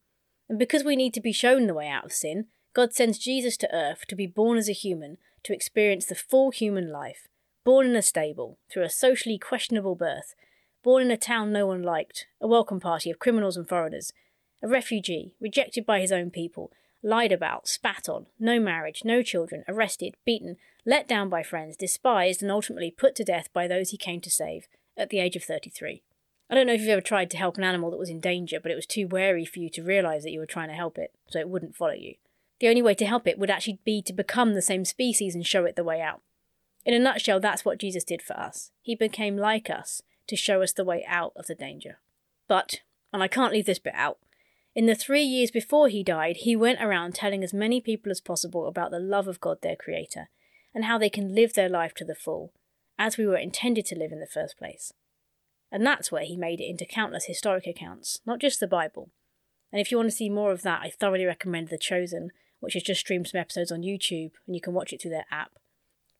And 0.48 0.58
because 0.58 0.84
we 0.84 0.96
need 0.96 1.14
to 1.14 1.20
be 1.20 1.32
shown 1.32 1.66
the 1.66 1.74
way 1.74 1.88
out 1.88 2.04
of 2.04 2.12
sin, 2.12 2.46
God 2.72 2.92
sends 2.92 3.18
Jesus 3.18 3.56
to 3.58 3.74
earth 3.74 4.06
to 4.08 4.14
be 4.14 4.26
born 4.26 4.58
as 4.58 4.68
a 4.68 4.72
human, 4.72 5.18
to 5.44 5.52
experience 5.52 6.06
the 6.06 6.14
full 6.14 6.50
human 6.50 6.90
life, 6.90 7.28
born 7.64 7.86
in 7.86 7.96
a 7.96 8.02
stable, 8.02 8.58
through 8.70 8.84
a 8.84 8.90
socially 8.90 9.38
questionable 9.38 9.94
birth, 9.94 10.34
born 10.82 11.02
in 11.02 11.10
a 11.10 11.16
town 11.16 11.52
no 11.52 11.66
one 11.66 11.82
liked, 11.82 12.26
a 12.40 12.46
welcome 12.46 12.80
party 12.80 13.10
of 13.10 13.18
criminals 13.18 13.56
and 13.56 13.68
foreigners, 13.68 14.12
a 14.62 14.68
refugee, 14.68 15.32
rejected 15.40 15.86
by 15.86 16.00
his 16.00 16.12
own 16.12 16.30
people, 16.30 16.70
lied 17.02 17.32
about, 17.32 17.68
spat 17.68 18.08
on, 18.08 18.26
no 18.38 18.60
marriage, 18.60 19.02
no 19.04 19.22
children, 19.22 19.64
arrested, 19.68 20.14
beaten, 20.24 20.56
let 20.84 21.08
down 21.08 21.28
by 21.28 21.42
friends, 21.42 21.76
despised, 21.76 22.42
and 22.42 22.50
ultimately 22.50 22.90
put 22.90 23.14
to 23.14 23.24
death 23.24 23.48
by 23.52 23.66
those 23.66 23.90
he 23.90 23.96
came 23.96 24.20
to 24.20 24.30
save, 24.30 24.66
at 24.96 25.10
the 25.10 25.18
age 25.18 25.36
of 25.36 25.44
33. 25.44 26.02
I 26.48 26.54
don't 26.54 26.66
know 26.66 26.72
if 26.72 26.80
you've 26.80 26.90
ever 26.90 27.00
tried 27.00 27.30
to 27.30 27.36
help 27.36 27.58
an 27.58 27.64
animal 27.64 27.90
that 27.90 27.98
was 27.98 28.10
in 28.10 28.20
danger, 28.20 28.60
but 28.60 28.70
it 28.70 28.76
was 28.76 28.86
too 28.86 29.08
wary 29.08 29.44
for 29.44 29.58
you 29.58 29.68
to 29.70 29.82
realise 29.82 30.22
that 30.22 30.30
you 30.30 30.38
were 30.38 30.46
trying 30.46 30.68
to 30.68 30.74
help 30.74 30.96
it, 30.98 31.12
so 31.28 31.38
it 31.38 31.48
wouldn't 31.48 31.76
follow 31.76 31.92
you. 31.92 32.14
The 32.60 32.68
only 32.68 32.82
way 32.82 32.94
to 32.94 33.06
help 33.06 33.26
it 33.26 33.38
would 33.38 33.50
actually 33.50 33.80
be 33.84 34.00
to 34.02 34.12
become 34.12 34.54
the 34.54 34.62
same 34.62 34.84
species 34.84 35.34
and 35.34 35.46
show 35.46 35.64
it 35.64 35.76
the 35.76 35.84
way 35.84 36.00
out. 36.00 36.22
In 36.84 36.94
a 36.94 36.98
nutshell, 36.98 37.40
that's 37.40 37.64
what 37.64 37.78
Jesus 37.78 38.04
did 38.04 38.22
for 38.22 38.38
us. 38.38 38.70
He 38.80 38.94
became 38.94 39.36
like 39.36 39.68
us 39.68 40.02
to 40.28 40.36
show 40.36 40.62
us 40.62 40.72
the 40.72 40.84
way 40.84 41.04
out 41.08 41.32
of 41.36 41.46
the 41.46 41.54
danger. 41.54 41.98
But, 42.48 42.80
and 43.12 43.22
I 43.22 43.28
can't 43.28 43.52
leave 43.52 43.66
this 43.66 43.80
bit 43.80 43.94
out, 43.94 44.18
in 44.76 44.84
the 44.84 44.94
three 44.94 45.22
years 45.22 45.50
before 45.50 45.88
he 45.88 46.04
died, 46.04 46.36
he 46.36 46.54
went 46.54 46.82
around 46.82 47.14
telling 47.14 47.42
as 47.42 47.54
many 47.54 47.80
people 47.80 48.12
as 48.12 48.20
possible 48.20 48.68
about 48.68 48.90
the 48.90 48.98
love 48.98 49.26
of 49.26 49.40
God, 49.40 49.62
their 49.62 49.74
Creator, 49.74 50.28
and 50.74 50.84
how 50.84 50.98
they 50.98 51.08
can 51.08 51.34
live 51.34 51.54
their 51.54 51.70
life 51.70 51.94
to 51.94 52.04
the 52.04 52.14
full, 52.14 52.52
as 52.98 53.16
we 53.16 53.26
were 53.26 53.38
intended 53.38 53.86
to 53.86 53.98
live 53.98 54.12
in 54.12 54.20
the 54.20 54.26
first 54.26 54.58
place. 54.58 54.92
And 55.70 55.84
that's 55.84 56.12
where 56.12 56.24
he 56.24 56.36
made 56.36 56.60
it 56.60 56.68
into 56.68 56.84
countless 56.84 57.24
historic 57.24 57.66
accounts, 57.66 58.20
not 58.24 58.40
just 58.40 58.60
the 58.60 58.66
Bible. 58.66 59.10
And 59.72 59.80
if 59.80 59.90
you 59.90 59.96
want 59.96 60.08
to 60.10 60.16
see 60.16 60.30
more 60.30 60.52
of 60.52 60.62
that, 60.62 60.80
I 60.82 60.90
thoroughly 60.90 61.24
recommend 61.24 61.68
The 61.68 61.78
Chosen, 61.78 62.30
which 62.60 62.74
has 62.74 62.82
just 62.82 63.00
streamed 63.00 63.28
some 63.28 63.40
episodes 63.40 63.72
on 63.72 63.82
YouTube, 63.82 64.30
and 64.46 64.54
you 64.54 64.60
can 64.60 64.74
watch 64.74 64.92
it 64.92 65.02
through 65.02 65.10
their 65.10 65.26
app. 65.30 65.52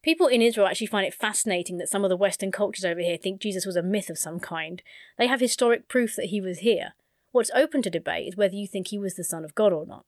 People 0.03 0.27
in 0.27 0.43
Israel 0.43 0.67
actually 0.67 0.89
find 0.89 1.07
it 1.07 1.15
fascinating 1.15 1.79
that 1.79 1.89
some 1.89 2.05
of 2.05 2.11
the 2.11 2.17
Western 2.17 2.53
cultures 2.53 2.85
over 2.85 3.01
here 3.01 3.17
think 3.17 3.41
Jesus 3.41 3.67
was 3.67 3.77
a 3.77 3.83
myth 3.83 4.11
of 4.11 4.19
some 4.19 4.39
kind. 4.39 4.83
They 5.19 5.27
have 5.27 5.41
historic 5.41 5.89
proof 5.89 6.17
that 6.17 6.27
he 6.27 6.41
was 6.41 6.59
here. 6.59 6.95
What's 7.33 7.51
open 7.55 7.83
to 7.83 7.91
debate 7.91 8.29
is 8.29 8.37
whether 8.37 8.55
you 8.55 8.67
think 8.67 8.89
he 8.89 8.99
was 8.99 9.15
the 9.15 9.25
Son 9.25 9.45
of 9.45 9.55
God 9.55 9.73
or 9.73 9.87
not. 9.87 10.05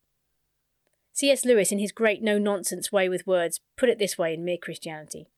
C.S. 1.12 1.44
Lewis, 1.44 1.72
in 1.72 1.78
his 1.78 1.90
great 1.90 2.22
no 2.22 2.38
nonsense 2.38 2.92
way 2.92 3.08
with 3.08 3.26
words, 3.26 3.60
put 3.76 3.88
it 3.88 3.98
this 3.98 4.16
way 4.16 4.34
in 4.34 4.44
Mere 4.44 4.56
Christianity 4.56 5.28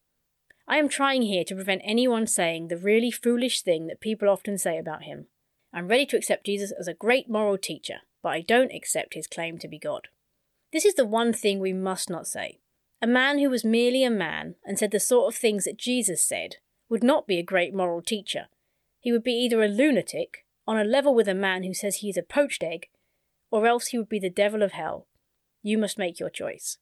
I 0.71 0.77
am 0.77 0.89
trying 0.89 1.23
here 1.23 1.43
to 1.43 1.55
prevent 1.57 1.83
anyone 1.85 2.29
saying 2.29 2.69
the 2.69 2.77
really 2.77 3.11
foolish 3.11 3.63
thing 3.63 3.89
that 3.89 3.99
people 3.99 4.29
often 4.29 4.57
say 4.57 4.79
about 4.79 5.03
him. 5.03 5.27
I'm 5.75 5.89
ready 5.89 6.07
to 6.07 6.17
accept 6.17 6.47
Jesus 6.47 6.71
as 6.71 6.87
a 6.87 6.95
great 6.95 7.29
moral 7.29 7.59
teacher, 7.59 8.03
but 8.23 8.29
I 8.29 8.43
don't 8.43 8.73
accept 8.73 9.15
his 9.15 9.27
claim 9.27 9.59
to 9.59 9.67
be 9.67 9.81
God. 9.81 10.07
This 10.73 10.85
is 10.85 10.95
the 10.95 11.05
one 11.05 11.33
thing 11.33 11.59
we 11.59 11.73
must 11.73 12.09
not 12.09 12.29
say. 12.29 12.61
A 13.03 13.09
man 13.09 13.41
who 13.41 13.51
was 13.51 13.65
merely 13.65 14.05
a 14.05 14.11
man 14.11 14.55
and 14.65 14.79
said 14.79 14.93
the 14.93 15.01
sort 15.01 15.35
of 15.35 15.37
things 15.37 15.65
that 15.65 15.77
Jesus 15.77 16.23
said 16.23 16.59
would 16.89 17.03
not 17.03 17.27
be 17.27 17.41
a 17.41 17.43
great 17.43 17.75
moral 17.75 18.01
teacher. 18.01 18.47
He 19.01 19.11
would 19.11 19.25
be 19.25 19.33
either 19.33 19.65
a 19.65 19.69
lunatic, 19.69 20.47
on 20.69 20.79
a 20.79 20.85
level 20.85 21.17
with 21.17 21.27
a 21.27 21.35
man 21.35 21.65
who 21.65 21.75
says 21.75 21.97
he 21.97 22.11
is 22.11 22.17
a 22.17 22.23
poached 22.23 22.63
egg, 22.63 22.87
or 23.51 23.67
else 23.67 23.89
he 23.89 23.99
would 23.99 24.09
be 24.09 24.21
the 24.21 24.31
devil 24.31 24.63
of 24.63 24.71
hell. 24.71 25.09
You 25.65 25.79
must 25.79 25.99
make 25.99 26.21
your 26.21 26.31
choice. 26.31 26.79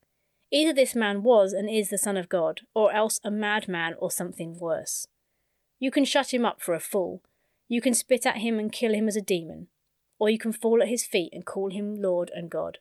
Either 0.50 0.72
this 0.72 0.94
man 0.94 1.22
was 1.22 1.52
and 1.52 1.68
is 1.68 1.90
the 1.90 1.98
Son 1.98 2.16
of 2.16 2.28
God, 2.28 2.62
or 2.74 2.92
else 2.92 3.20
a 3.22 3.30
madman 3.30 3.94
or 3.98 4.10
something 4.10 4.58
worse. 4.58 5.06
You 5.78 5.90
can 5.90 6.04
shut 6.04 6.32
him 6.32 6.44
up 6.44 6.62
for 6.62 6.74
a 6.74 6.80
fool, 6.80 7.22
you 7.68 7.82
can 7.82 7.92
spit 7.92 8.24
at 8.24 8.38
him 8.38 8.58
and 8.58 8.72
kill 8.72 8.94
him 8.94 9.08
as 9.08 9.16
a 9.16 9.22
demon, 9.22 9.68
or 10.18 10.30
you 10.30 10.38
can 10.38 10.52
fall 10.52 10.82
at 10.82 10.88
his 10.88 11.04
feet 11.04 11.32
and 11.32 11.44
call 11.44 11.70
him 11.70 12.00
Lord 12.00 12.30
and 12.34 12.50
God. 12.50 12.78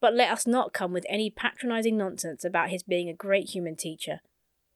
But 0.00 0.14
let 0.14 0.30
us 0.30 0.46
not 0.46 0.74
come 0.74 0.92
with 0.92 1.06
any 1.08 1.30
patronizing 1.30 1.96
nonsense 1.96 2.44
about 2.44 2.68
his 2.68 2.82
being 2.82 3.08
a 3.08 3.14
great 3.14 3.50
human 3.50 3.76
teacher. 3.76 4.20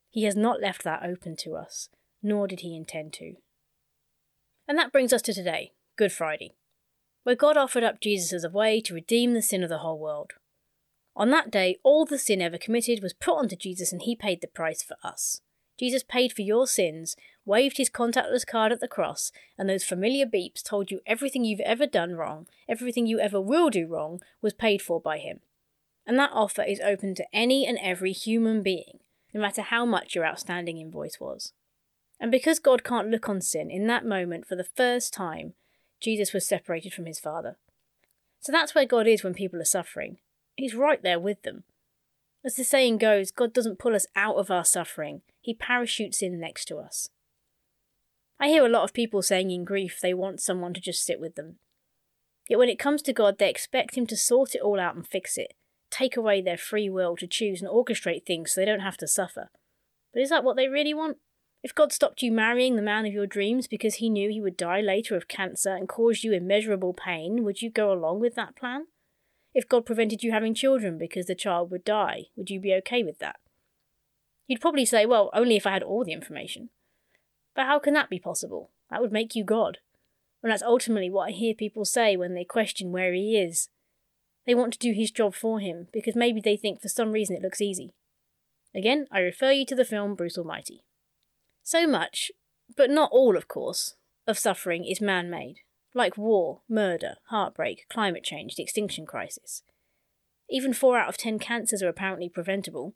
He 0.08 0.24
has 0.24 0.34
not 0.34 0.60
left 0.60 0.82
that 0.84 1.04
open 1.04 1.36
to 1.36 1.54
us, 1.54 1.90
nor 2.22 2.48
did 2.48 2.60
he 2.60 2.74
intend 2.74 3.12
to. 3.14 3.34
And 4.66 4.78
that 4.78 4.92
brings 4.92 5.12
us 5.12 5.22
to 5.22 5.34
today, 5.34 5.72
Good 5.96 6.12
Friday, 6.12 6.54
where 7.24 7.36
God 7.36 7.58
offered 7.58 7.84
up 7.84 8.00
Jesus 8.00 8.32
as 8.32 8.44
a 8.44 8.50
way 8.50 8.80
to 8.80 8.94
redeem 8.94 9.34
the 9.34 9.42
sin 9.42 9.62
of 9.62 9.68
the 9.68 9.78
whole 9.78 9.98
world. 9.98 10.32
On 11.16 11.30
that 11.30 11.50
day, 11.50 11.78
all 11.82 12.04
the 12.04 12.18
sin 12.18 12.40
ever 12.40 12.58
committed 12.58 13.02
was 13.02 13.12
put 13.12 13.36
onto 13.36 13.56
Jesus 13.56 13.92
and 13.92 14.02
he 14.02 14.14
paid 14.14 14.40
the 14.40 14.46
price 14.46 14.82
for 14.82 14.96
us. 15.02 15.40
Jesus 15.78 16.02
paid 16.02 16.32
for 16.32 16.42
your 16.42 16.66
sins, 16.66 17.16
waved 17.44 17.78
his 17.78 17.88
contactless 17.88 18.46
card 18.46 18.70
at 18.70 18.80
the 18.80 18.88
cross, 18.88 19.32
and 19.56 19.68
those 19.68 19.82
familiar 19.82 20.26
beeps 20.26 20.62
told 20.62 20.90
you 20.90 21.00
everything 21.06 21.42
you've 21.42 21.60
ever 21.60 21.86
done 21.86 22.16
wrong, 22.16 22.46
everything 22.68 23.06
you 23.06 23.18
ever 23.18 23.40
will 23.40 23.70
do 23.70 23.86
wrong, 23.86 24.20
was 24.42 24.52
paid 24.52 24.82
for 24.82 25.00
by 25.00 25.16
him. 25.16 25.40
And 26.06 26.18
that 26.18 26.32
offer 26.34 26.62
is 26.62 26.80
open 26.80 27.14
to 27.14 27.26
any 27.32 27.66
and 27.66 27.78
every 27.80 28.12
human 28.12 28.62
being, 28.62 29.00
no 29.32 29.40
matter 29.40 29.62
how 29.62 29.86
much 29.86 30.14
your 30.14 30.26
outstanding 30.26 30.78
invoice 30.78 31.18
was. 31.18 31.54
And 32.20 32.30
because 32.30 32.58
God 32.58 32.84
can't 32.84 33.08
look 33.08 33.28
on 33.28 33.40
sin 33.40 33.70
in 33.70 33.86
that 33.86 34.04
moment 34.04 34.46
for 34.46 34.56
the 34.56 34.64
first 34.64 35.14
time, 35.14 35.54
Jesus 35.98 36.34
was 36.34 36.46
separated 36.46 36.92
from 36.92 37.06
his 37.06 37.18
Father. 37.18 37.56
So 38.40 38.52
that's 38.52 38.74
where 38.74 38.84
God 38.84 39.06
is 39.06 39.24
when 39.24 39.32
people 39.32 39.60
are 39.60 39.64
suffering. 39.64 40.18
He's 40.56 40.74
right 40.74 41.02
there 41.02 41.18
with 41.18 41.42
them. 41.42 41.64
As 42.44 42.54
the 42.54 42.64
saying 42.64 42.98
goes, 42.98 43.30
God 43.30 43.52
doesn't 43.52 43.78
pull 43.78 43.94
us 43.94 44.06
out 44.16 44.36
of 44.36 44.50
our 44.50 44.64
suffering, 44.64 45.22
He 45.40 45.54
parachutes 45.54 46.22
in 46.22 46.40
next 46.40 46.66
to 46.66 46.78
us. 46.78 47.08
I 48.38 48.48
hear 48.48 48.64
a 48.64 48.70
lot 48.70 48.84
of 48.84 48.94
people 48.94 49.20
saying 49.20 49.50
in 49.50 49.64
grief 49.64 49.98
they 50.00 50.14
want 50.14 50.40
someone 50.40 50.72
to 50.72 50.80
just 50.80 51.04
sit 51.04 51.20
with 51.20 51.34
them. 51.34 51.56
Yet 52.48 52.58
when 52.58 52.70
it 52.70 52.78
comes 52.78 53.02
to 53.02 53.12
God, 53.12 53.38
they 53.38 53.50
expect 53.50 53.96
Him 53.96 54.06
to 54.06 54.16
sort 54.16 54.54
it 54.54 54.62
all 54.62 54.80
out 54.80 54.96
and 54.96 55.06
fix 55.06 55.36
it, 55.36 55.52
take 55.90 56.16
away 56.16 56.40
their 56.40 56.56
free 56.56 56.88
will 56.88 57.16
to 57.16 57.26
choose 57.26 57.60
and 57.60 57.70
orchestrate 57.70 58.24
things 58.24 58.52
so 58.52 58.60
they 58.60 58.64
don't 58.64 58.80
have 58.80 58.96
to 58.98 59.06
suffer. 59.06 59.50
But 60.14 60.22
is 60.22 60.30
that 60.30 60.42
what 60.42 60.56
they 60.56 60.68
really 60.68 60.94
want? 60.94 61.18
If 61.62 61.74
God 61.74 61.92
stopped 61.92 62.22
you 62.22 62.32
marrying 62.32 62.76
the 62.76 62.82
man 62.82 63.04
of 63.04 63.12
your 63.12 63.26
dreams 63.26 63.66
because 63.66 63.96
he 63.96 64.08
knew 64.08 64.30
he 64.30 64.40
would 64.40 64.56
die 64.56 64.80
later 64.80 65.14
of 65.14 65.28
cancer 65.28 65.74
and 65.74 65.86
cause 65.86 66.24
you 66.24 66.32
immeasurable 66.32 66.94
pain, 66.94 67.44
would 67.44 67.60
you 67.60 67.70
go 67.70 67.92
along 67.92 68.20
with 68.20 68.34
that 68.36 68.56
plan? 68.56 68.86
If 69.54 69.68
God 69.68 69.84
prevented 69.84 70.22
you 70.22 70.32
having 70.32 70.54
children 70.54 70.98
because 70.98 71.26
the 71.26 71.34
child 71.34 71.70
would 71.70 71.84
die, 71.84 72.26
would 72.36 72.50
you 72.50 72.60
be 72.60 72.74
okay 72.74 73.02
with 73.02 73.18
that? 73.18 73.36
You'd 74.46 74.60
probably 74.60 74.84
say, 74.84 75.06
well, 75.06 75.30
only 75.32 75.56
if 75.56 75.66
I 75.66 75.72
had 75.72 75.82
all 75.82 76.04
the 76.04 76.12
information. 76.12 76.70
But 77.54 77.66
how 77.66 77.78
can 77.78 77.94
that 77.94 78.10
be 78.10 78.18
possible? 78.18 78.70
That 78.90 79.00
would 79.00 79.12
make 79.12 79.34
you 79.34 79.44
God. 79.44 79.78
And 80.42 80.50
that's 80.50 80.62
ultimately 80.62 81.10
what 81.10 81.28
I 81.28 81.32
hear 81.32 81.54
people 81.54 81.84
say 81.84 82.16
when 82.16 82.34
they 82.34 82.44
question 82.44 82.92
where 82.92 83.12
he 83.12 83.38
is. 83.38 83.68
They 84.46 84.54
want 84.54 84.72
to 84.72 84.78
do 84.78 84.92
his 84.92 85.10
job 85.10 85.34
for 85.34 85.60
him 85.60 85.88
because 85.92 86.16
maybe 86.16 86.40
they 86.40 86.56
think 86.56 86.80
for 86.80 86.88
some 86.88 87.12
reason 87.12 87.36
it 87.36 87.42
looks 87.42 87.60
easy. 87.60 87.92
Again, 88.74 89.06
I 89.10 89.20
refer 89.20 89.52
you 89.52 89.66
to 89.66 89.74
the 89.74 89.84
film 89.84 90.14
Bruce 90.14 90.38
Almighty. 90.38 90.82
So 91.62 91.86
much, 91.86 92.32
but 92.76 92.90
not 92.90 93.10
all, 93.12 93.36
of 93.36 93.48
course, 93.48 93.94
of 94.26 94.38
suffering 94.38 94.84
is 94.84 95.00
man 95.00 95.28
made, 95.28 95.58
like 95.94 96.16
war, 96.16 96.60
murder, 96.68 97.16
heartbreak, 97.28 97.86
climate 97.90 98.24
change, 98.24 98.54
the 98.54 98.62
extinction 98.62 99.06
crisis. 99.06 99.62
Even 100.48 100.72
four 100.72 100.98
out 100.98 101.08
of 101.08 101.16
ten 101.16 101.38
cancers 101.38 101.82
are 101.82 101.88
apparently 101.88 102.28
preventable. 102.28 102.94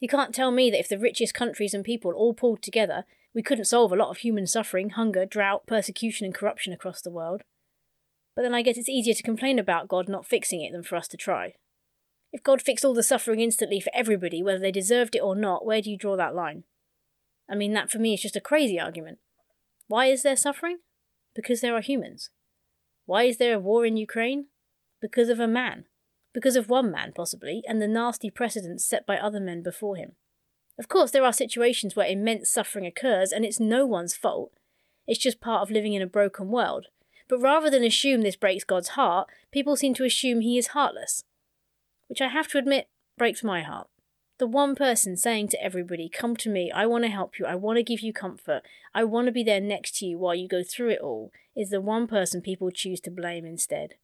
You 0.00 0.08
can't 0.08 0.34
tell 0.34 0.50
me 0.50 0.70
that 0.70 0.80
if 0.80 0.88
the 0.88 0.98
richest 0.98 1.34
countries 1.34 1.72
and 1.74 1.84
people 1.84 2.12
all 2.12 2.34
pulled 2.34 2.62
together, 2.62 3.04
we 3.34 3.42
couldn't 3.42 3.64
solve 3.66 3.92
a 3.92 3.96
lot 3.96 4.10
of 4.10 4.18
human 4.18 4.46
suffering, 4.46 4.90
hunger, 4.90 5.26
drought, 5.26 5.66
persecution, 5.66 6.24
and 6.24 6.34
corruption 6.34 6.72
across 6.72 7.00
the 7.00 7.10
world. 7.10 7.42
But 8.34 8.42
then 8.42 8.54
I 8.54 8.62
guess 8.62 8.76
it's 8.76 8.88
easier 8.88 9.14
to 9.14 9.22
complain 9.22 9.58
about 9.58 9.88
God 9.88 10.08
not 10.08 10.26
fixing 10.26 10.62
it 10.62 10.72
than 10.72 10.82
for 10.82 10.96
us 10.96 11.08
to 11.08 11.16
try. 11.16 11.54
If 12.32 12.42
God 12.42 12.60
fixed 12.60 12.84
all 12.84 12.92
the 12.92 13.02
suffering 13.02 13.40
instantly 13.40 13.80
for 13.80 13.90
everybody, 13.94 14.42
whether 14.42 14.58
they 14.58 14.72
deserved 14.72 15.14
it 15.14 15.22
or 15.22 15.34
not, 15.34 15.64
where 15.64 15.80
do 15.80 15.90
you 15.90 15.96
draw 15.96 16.16
that 16.16 16.34
line? 16.34 16.64
I 17.48 17.54
mean, 17.54 17.72
that 17.74 17.90
for 17.90 17.98
me 17.98 18.12
is 18.14 18.22
just 18.22 18.36
a 18.36 18.40
crazy 18.40 18.78
argument. 18.78 19.18
Why 19.86 20.06
is 20.06 20.22
there 20.22 20.36
suffering? 20.36 20.78
Because 21.36 21.60
there 21.60 21.76
are 21.76 21.82
humans. 21.82 22.30
Why 23.04 23.24
is 23.24 23.36
there 23.36 23.54
a 23.54 23.60
war 23.60 23.86
in 23.86 23.96
Ukraine? 23.98 24.46
Because 25.00 25.28
of 25.28 25.38
a 25.38 25.46
man. 25.46 25.84
Because 26.32 26.56
of 26.56 26.68
one 26.68 26.90
man, 26.90 27.12
possibly, 27.14 27.62
and 27.68 27.80
the 27.80 27.86
nasty 27.86 28.30
precedents 28.30 28.84
set 28.84 29.06
by 29.06 29.18
other 29.18 29.38
men 29.38 29.62
before 29.62 29.96
him. 29.96 30.12
Of 30.78 30.88
course, 30.88 31.10
there 31.10 31.24
are 31.24 31.32
situations 31.32 31.94
where 31.94 32.06
immense 32.06 32.50
suffering 32.50 32.86
occurs, 32.86 33.32
and 33.32 33.44
it's 33.44 33.60
no 33.60 33.86
one's 33.86 34.16
fault. 34.16 34.52
It's 35.06 35.20
just 35.20 35.40
part 35.40 35.62
of 35.62 35.70
living 35.70 35.92
in 35.92 36.02
a 36.02 36.06
broken 36.06 36.48
world. 36.48 36.86
But 37.28 37.38
rather 37.38 37.70
than 37.70 37.84
assume 37.84 38.22
this 38.22 38.36
breaks 38.36 38.64
God's 38.64 38.90
heart, 38.90 39.28
people 39.52 39.76
seem 39.76 39.94
to 39.94 40.04
assume 40.04 40.40
he 40.40 40.58
is 40.58 40.68
heartless. 40.68 41.22
Which 42.08 42.20
I 42.20 42.28
have 42.28 42.48
to 42.48 42.58
admit 42.58 42.88
breaks 43.18 43.44
my 43.44 43.62
heart. 43.62 43.88
The 44.38 44.46
one 44.46 44.74
person 44.74 45.16
saying 45.16 45.48
to 45.48 45.62
everybody, 45.62 46.10
Come 46.10 46.36
to 46.36 46.50
me, 46.50 46.70
I 46.70 46.84
want 46.84 47.04
to 47.04 47.10
help 47.10 47.38
you, 47.38 47.46
I 47.46 47.54
want 47.54 47.78
to 47.78 47.82
give 47.82 48.00
you 48.00 48.12
comfort, 48.12 48.62
I 48.94 49.02
want 49.02 49.26
to 49.26 49.32
be 49.32 49.42
there 49.42 49.60
next 49.60 49.96
to 49.98 50.06
you 50.06 50.18
while 50.18 50.34
you 50.34 50.46
go 50.46 50.62
through 50.62 50.90
it 50.90 51.00
all, 51.00 51.32
is 51.56 51.70
the 51.70 51.80
one 51.80 52.06
person 52.06 52.42
people 52.42 52.70
choose 52.70 53.00
to 53.00 53.10
blame 53.10 53.46
instead. 53.46 53.94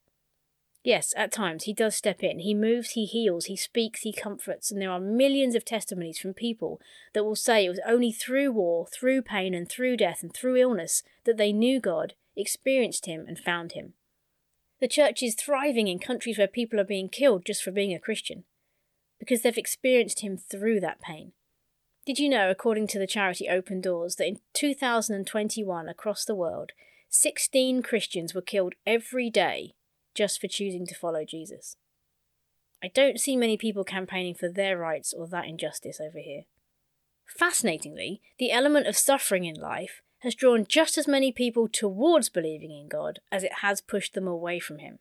Yes, 0.83 1.12
at 1.18 1.33
times 1.33 1.64
he 1.64 1.75
does 1.75 1.95
step 1.95 2.25
in. 2.25 2.40
He 2.40 2.55
moves, 2.55 2.92
he 2.92 3.05
heals, 3.05 3.45
he 3.45 3.57
speaks, 3.57 4.01
he 4.01 4.12
comforts, 4.12 4.73
and 4.73 4.81
there 4.81 4.90
are 4.90 4.99
millions 4.99 5.55
of 5.55 5.66
testimonies 5.66 6.18
from 6.18 6.33
people 6.33 6.81
that 7.12 7.25
will 7.25 7.37
say 7.37 7.64
it 7.64 7.68
was 7.68 7.81
only 7.87 8.11
through 8.11 8.53
war, 8.53 8.87
through 8.87 9.23
pain, 9.23 9.55
and 9.55 9.68
through 9.68 9.99
death, 9.99 10.23
and 10.23 10.35
through 10.35 10.57
illness 10.57 11.03
that 11.25 11.37
they 11.37 11.53
knew 11.53 11.79
God, 11.79 12.14
experienced 12.37 13.05
Him, 13.05 13.27
and 13.29 13.38
found 13.38 13.73
Him. 13.73 13.92
The 14.81 14.88
church 14.88 15.23
is 15.23 15.35
thriving 15.35 15.88
in 15.88 15.99
countries 15.99 16.38
where 16.38 16.49
people 16.49 16.81
are 16.81 16.85
being 16.85 17.11
killed 17.11 17.45
just 17.45 17.62
for 17.62 17.71
being 17.71 17.95
a 17.95 18.01
Christian 18.01 18.45
because 19.23 19.43
they've 19.43 19.57
experienced 19.57 20.19
him 20.19 20.37
through 20.37 20.81
that 20.81 21.01
pain. 21.01 21.31
Did 22.05 22.19
you 22.19 22.29
know, 22.29 22.51
according 22.51 22.89
to 22.89 22.99
the 22.99 23.07
charity 23.07 23.49
Open 23.49 23.81
Doors, 23.81 24.17
that 24.17 24.27
in 24.27 24.41
2021 24.53 25.89
across 25.89 26.25
the 26.25 26.35
world, 26.35 26.73
16 27.09 27.85
Christians 27.85 28.35
were 28.35 28.43
killed 28.43 28.75
every 28.85 29.31
day 29.31 29.75
just 30.13 30.41
for 30.41 30.49
choosing 30.49 30.85
to 30.87 30.95
follow 30.97 31.25
Jesus? 31.25 31.77
I 32.83 32.89
don't 32.89 33.21
see 33.21 33.37
many 33.37 33.57
people 33.57 33.85
campaigning 33.85 34.35
for 34.35 34.49
their 34.49 34.77
rights 34.77 35.15
or 35.17 35.29
that 35.29 35.47
injustice 35.47 36.01
over 36.01 36.19
here. 36.19 36.43
Fascinatingly, 37.25 38.21
the 38.41 38.51
element 38.51 38.89
of 38.89 38.97
suffering 38.97 39.45
in 39.45 39.55
life 39.55 40.03
has 40.23 40.35
drawn 40.35 40.67
just 40.69 40.99
as 40.99 41.07
many 41.07 41.31
people 41.31 41.69
towards 41.69 42.29
believing 42.29 42.73
in 42.73 42.89
God 42.89 43.21
as 43.31 43.45
it 43.45 43.53
has 43.61 43.81
pushed 43.81 44.15
them 44.15 44.27
away 44.27 44.59
from 44.59 44.79
Him. 44.79 44.99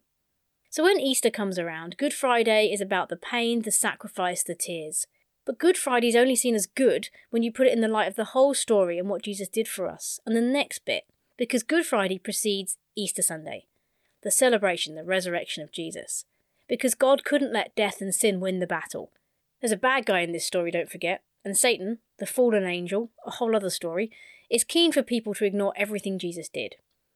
So 0.71 0.83
when 0.83 1.01
Easter 1.01 1.29
comes 1.29 1.59
around, 1.59 1.97
Good 1.97 2.13
Friday 2.13 2.71
is 2.71 2.79
about 2.79 3.09
the 3.09 3.17
pain, 3.17 3.63
the 3.63 3.71
sacrifice, 3.71 4.41
the 4.41 4.55
tears. 4.55 5.05
But 5.45 5.59
Good 5.59 5.77
Friday 5.77 6.07
is 6.07 6.15
only 6.15 6.37
seen 6.37 6.55
as 6.55 6.65
good 6.65 7.09
when 7.29 7.43
you 7.43 7.51
put 7.51 7.67
it 7.67 7.73
in 7.73 7.81
the 7.81 7.89
light 7.89 8.07
of 8.07 8.15
the 8.15 8.31
whole 8.31 8.53
story 8.53 8.97
and 8.97 9.09
what 9.09 9.21
Jesus 9.21 9.49
did 9.49 9.67
for 9.67 9.89
us, 9.89 10.21
and 10.25 10.33
the 10.33 10.39
next 10.39 10.85
bit, 10.85 11.03
because 11.37 11.63
Good 11.63 11.85
Friday 11.85 12.17
precedes 12.17 12.77
Easter 12.95 13.21
Sunday, 13.21 13.65
the 14.23 14.31
celebration, 14.31 14.95
the 14.95 15.03
resurrection 15.03 15.61
of 15.61 15.73
Jesus. 15.73 16.23
Because 16.69 16.95
God 16.95 17.25
couldn't 17.25 17.51
let 17.51 17.75
death 17.75 17.99
and 17.99 18.15
sin 18.15 18.39
win 18.39 18.59
the 18.59 18.65
battle. 18.65 19.11
There's 19.59 19.73
a 19.73 19.77
bad 19.77 20.05
guy 20.05 20.21
in 20.21 20.31
this 20.31 20.45
story, 20.45 20.71
don't 20.71 20.89
forget, 20.89 21.21
and 21.43 21.57
Satan, 21.57 21.97
the 22.17 22.25
fallen 22.25 22.63
angel, 22.63 23.11
a 23.25 23.31
whole 23.31 23.57
other 23.57 23.69
story, 23.69 24.09
is 24.49 24.63
keen 24.63 24.93
for 24.93 25.03
people 25.03 25.33
to 25.33 25.43
ignore 25.43 25.73
everything 25.75 26.17
Jesus 26.17 26.47
did. 26.47 26.75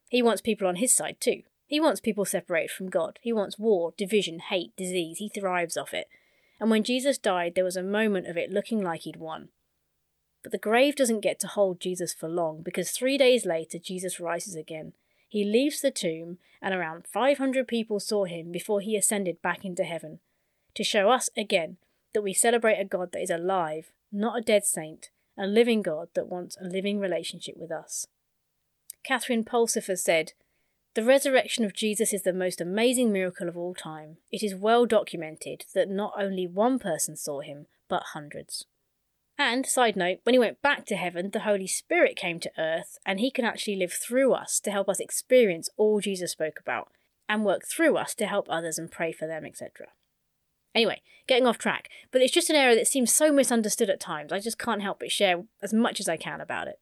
He 0.10 0.22
wants 0.22 0.42
people 0.42 0.68
on 0.68 0.76
his 0.76 0.94
side 0.94 1.22
too. 1.22 1.44
He 1.68 1.80
wants 1.80 2.00
people 2.00 2.26
separated 2.26 2.72
from 2.72 2.90
God. 2.90 3.20
He 3.22 3.34
wants 3.34 3.58
war, 3.58 3.94
division, 3.98 4.40
hate, 4.40 4.76
disease. 4.76 5.18
He 5.18 5.30
thrives 5.30 5.78
off 5.78 5.94
it. 5.94 6.08
And 6.60 6.70
when 6.70 6.84
Jesus 6.84 7.18
died, 7.18 7.54
there 7.56 7.64
was 7.64 7.76
a 7.76 7.84
moment 7.84 8.28
of 8.28 8.38
it 8.38 8.52
looking 8.52 8.82
like 8.82 9.02
he'd 9.02 9.18
won. 9.18 9.50
But 10.44 10.52
the 10.52 10.58
grave 10.58 10.96
doesn't 10.96 11.22
get 11.22 11.40
to 11.40 11.48
hold 11.48 11.80
Jesus 11.80 12.14
for 12.14 12.30
long 12.30 12.62
because 12.62 12.92
three 12.92 13.18
days 13.18 13.46
later, 13.46 13.80
Jesus 13.80 14.20
rises 14.20 14.56
again. 14.56 14.94
He 15.28 15.44
leaves 15.44 15.82
the 15.82 15.92
tomb, 15.92 16.38
and 16.62 16.74
around 16.74 17.08
500 17.08 17.68
people 17.68 18.00
saw 18.00 18.26
him 18.26 18.52
before 18.52 18.80
he 18.80 18.96
ascended 18.96 19.42
back 19.42 19.66
into 19.66 19.84
heaven. 19.84 20.20
To 20.76 20.84
show 20.84 21.10
us 21.10 21.30
again 21.36 21.78
that 22.14 22.22
we 22.22 22.34
celebrate 22.34 22.80
a 22.80 22.86
God 22.86 23.12
that 23.12 23.22
is 23.22 23.32
alive, 23.32 23.92
not 24.12 24.38
a 24.38 24.42
dead 24.42 24.66
saint, 24.66 25.10
a 25.38 25.48
living 25.48 25.82
God 25.82 26.10
that 26.14 26.28
wants 26.28 26.58
a 26.62 26.66
living 26.66 27.00
relationship 27.00 27.58
with 27.58 27.72
us. 27.72 28.08
Catherine 29.04 29.44
Pulsifer 29.44 29.98
said, 29.98 30.34
the 30.96 31.04
resurrection 31.04 31.66
of 31.66 31.74
Jesus 31.74 32.14
is 32.14 32.24
the 32.24 32.34
most 32.34 32.62
amazing 32.62 33.12
miracle 33.12 33.50
of 33.50 33.58
all 33.58 33.76
time. 33.76 34.18
It 34.32 34.42
is 34.42 34.56
well 34.56 34.86
documented 34.86 35.66
that 35.74 35.90
not 35.90 36.14
only 36.18 36.48
one 36.48 36.80
person 36.80 37.18
saw 37.18 37.42
him, 37.42 37.68
but 37.90 38.04
hundreds. 38.14 38.66
And, 39.38 39.66
side 39.66 39.98
note, 39.98 40.20
when 40.24 40.34
he 40.34 40.40
went 40.40 40.62
back 40.62 40.86
to 40.86 40.96
heaven, 40.96 41.32
the 41.32 41.42
Holy 41.42 41.68
Spirit 41.68 42.16
came 42.16 42.40
to 42.40 42.52
earth, 42.58 42.98
and 43.06 43.20
he 43.20 43.30
can 43.30 43.44
actually 43.44 43.76
live 43.76 43.92
through 43.92 44.34
us 44.34 44.62
to 44.62 44.72
help 44.72 44.88
us 44.88 45.02
experience 45.02 45.70
all 45.76 46.00
Jesus 46.00 46.32
spoke 46.32 46.60
about, 46.62 46.88
and 47.28 47.44
work 47.44 47.64
through 47.68 47.98
us 47.98 48.16
to 48.16 48.28
help 48.28 48.48
others 48.50 48.78
and 48.78 48.90
pray 48.90 49.12
for 49.12 49.28
them, 49.28 49.46
etc. 49.46 49.88
Anyway, 50.74 51.02
getting 51.28 51.46
off 51.46 51.58
track, 51.58 51.90
but 52.12 52.22
it's 52.22 52.34
just 52.34 52.50
an 52.50 52.56
area 52.56 52.76
that 52.76 52.88
seems 52.88 53.12
so 53.12 53.34
misunderstood 53.34 53.90
at 53.90 54.00
times, 54.00 54.32
I 54.32 54.40
just 54.40 54.58
can't 54.58 54.82
help 54.82 55.00
but 55.00 55.12
share 55.12 55.44
as 55.62 55.74
much 55.74 56.00
as 56.00 56.08
I 56.08 56.16
can 56.16 56.40
about 56.40 56.70
it. 56.70 56.80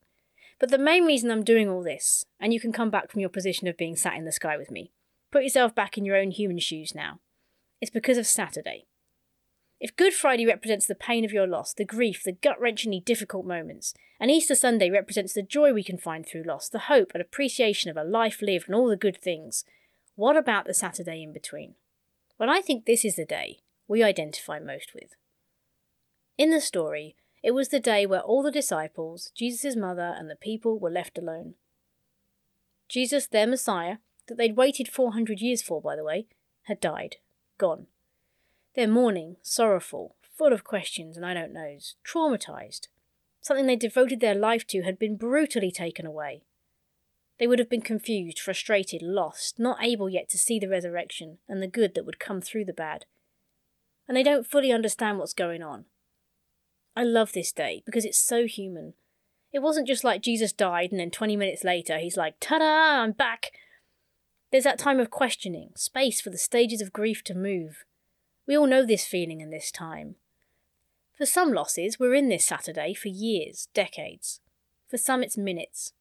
But 0.60 0.70
the 0.70 0.78
main 0.78 1.06
reason 1.06 1.32
I'm 1.32 1.44
doing 1.44 1.68
all 1.70 1.84
this, 1.84 2.26
and 2.40 2.54
you 2.54 2.60
can 2.60 2.72
come 2.72 2.90
back 2.90 3.12
from 3.12 3.20
your 3.20 3.30
position 3.30 3.68
of 3.68 3.78
being 3.78 3.96
sat 3.96 4.16
in 4.16 4.26
the 4.26 4.32
sky 4.32 4.58
with 4.58 4.72
me, 4.72 4.92
put 5.32 5.44
yourself 5.44 5.76
back 5.76 5.98
in 5.98 6.06
your 6.06 6.16
own 6.16 6.32
human 6.32 6.60
shoes 6.60 6.94
now, 6.96 7.20
it's 7.82 7.92
because 7.92 8.18
of 8.18 8.28
Saturday. 8.28 8.86
If 9.80 9.98
Good 9.98 10.14
Friday 10.14 10.46
represents 10.46 10.86
the 10.86 10.96
pain 10.96 11.26
of 11.26 11.34
your 11.34 11.46
loss, 11.46 11.74
the 11.74 11.84
grief, 11.84 12.24
the 12.24 12.32
gut 12.32 12.58
wrenchingly 12.62 13.04
difficult 13.04 13.46
moments, 13.46 13.94
and 14.20 14.32
Easter 14.32 14.56
Sunday 14.56 14.90
represents 14.90 15.34
the 15.34 15.42
joy 15.42 15.74
we 15.74 15.84
can 15.84 15.98
find 15.98 16.26
through 16.26 16.44
loss, 16.44 16.70
the 16.70 16.80
hope 16.80 17.12
and 17.14 17.22
appreciation 17.22 17.92
of 17.92 17.98
a 17.98 18.04
life 18.04 18.42
lived 18.42 18.68
and 18.68 18.76
all 18.76 18.88
the 18.88 18.96
good 18.96 19.22
things, 19.22 19.66
what 20.16 20.38
about 20.38 20.66
the 20.66 20.74
Saturday 20.74 21.22
in 21.22 21.34
between? 21.34 21.76
Well, 22.40 22.50
I 22.50 22.62
think 22.62 22.86
this 22.86 23.04
is 23.04 23.16
the 23.18 23.26
day 23.26 23.60
we 23.88 24.04
identify 24.04 24.60
most 24.60 24.94
with. 24.94 25.16
In 26.38 26.52
the 26.52 26.62
story, 26.62 27.16
it 27.44 27.54
was 27.54 27.68
the 27.68 27.80
day 27.80 28.06
where 28.06 28.22
all 28.22 28.42
the 28.42 28.52
disciples, 28.52 29.32
Jesus' 29.36 29.76
mother, 29.76 30.16
and 30.18 30.30
the 30.30 30.36
people 30.36 30.80
were 30.80 30.90
left 30.90 31.18
alone. 31.18 31.56
Jesus, 32.88 33.28
their 33.28 33.46
Messiah, 33.46 33.98
that 34.28 34.38
they'd 34.38 34.56
waited 34.56 34.88
400 34.88 35.42
years 35.42 35.62
for, 35.62 35.82
by 35.82 35.98
the 35.98 36.06
way, 36.06 36.28
had 36.64 36.80
died, 36.80 37.18
gone. 37.58 37.88
They're 38.76 38.88
mourning, 38.88 39.36
sorrowful, 39.42 40.16
full 40.38 40.54
of 40.54 40.64
questions 40.64 41.18
and 41.18 41.26
I 41.26 41.34
don't 41.34 41.54
knows, 41.54 41.96
traumatized. 42.08 42.88
Something 43.42 43.66
they 43.68 43.76
devoted 43.76 44.22
their 44.22 44.36
life 44.36 44.66
to 44.68 44.84
had 44.84 44.98
been 44.98 45.18
brutally 45.18 45.70
taken 45.70 46.06
away. 46.06 46.44
They 47.40 47.48
would 47.48 47.60
have 47.60 47.70
been 47.70 47.82
confused, 47.82 48.40
frustrated, 48.40 49.02
lost, 49.02 49.60
not 49.60 49.84
able 49.84 50.10
yet 50.10 50.30
to 50.30 50.38
see 50.38 50.60
the 50.60 50.70
resurrection 50.70 51.40
and 51.50 51.62
the 51.62 51.68
good 51.68 51.94
that 51.96 52.06
would 52.06 52.20
come 52.20 52.40
through 52.40 52.66
the 52.66 52.74
bad. 52.74 53.06
And 54.08 54.16
they 54.16 54.24
don't 54.24 54.48
fully 54.48 54.72
understand 54.72 55.20
what's 55.20 55.34
going 55.34 55.62
on. 55.62 55.86
I 56.96 57.04
love 57.04 57.34
this 57.34 57.52
day 57.52 57.82
because 57.86 58.06
it's 58.06 58.20
so 58.20 58.46
human. 58.46 58.94
It 59.52 59.62
wasn't 59.62 59.88
just 59.88 60.04
like 60.04 60.22
Jesus 60.22 60.52
died 60.52 60.92
and 60.92 61.00
then 61.00 61.12
20 61.12 61.36
minutes 61.36 61.64
later 61.64 61.98
he's 61.98 62.18
like, 62.18 62.40
ta 62.40 62.60
da, 62.60 63.02
I'm 63.04 63.12
back. 63.12 63.52
There's 64.52 64.64
that 64.66 64.80
time 64.80 65.00
of 65.00 65.10
questioning, 65.10 65.72
space 65.76 66.22
for 66.22 66.30
the 66.30 66.38
stages 66.38 66.82
of 66.82 66.94
grief 66.94 67.24
to 67.26 67.34
move. 67.34 67.86
We 68.46 68.58
all 68.58 68.68
know 68.68 68.86
this 68.86 69.06
feeling 69.06 69.42
in 69.42 69.50
this 69.50 69.72
time. 69.72 70.16
For 71.18 71.26
some 71.26 71.54
losses, 71.54 72.00
we're 72.00 72.16
in 72.16 72.30
this 72.30 72.46
Saturday 72.46 72.94
for 72.94 73.08
years, 73.08 73.68
decades. 73.74 74.42
For 74.90 74.98
some, 74.98 75.24
it's 75.24 75.38
minutes. 75.38 75.94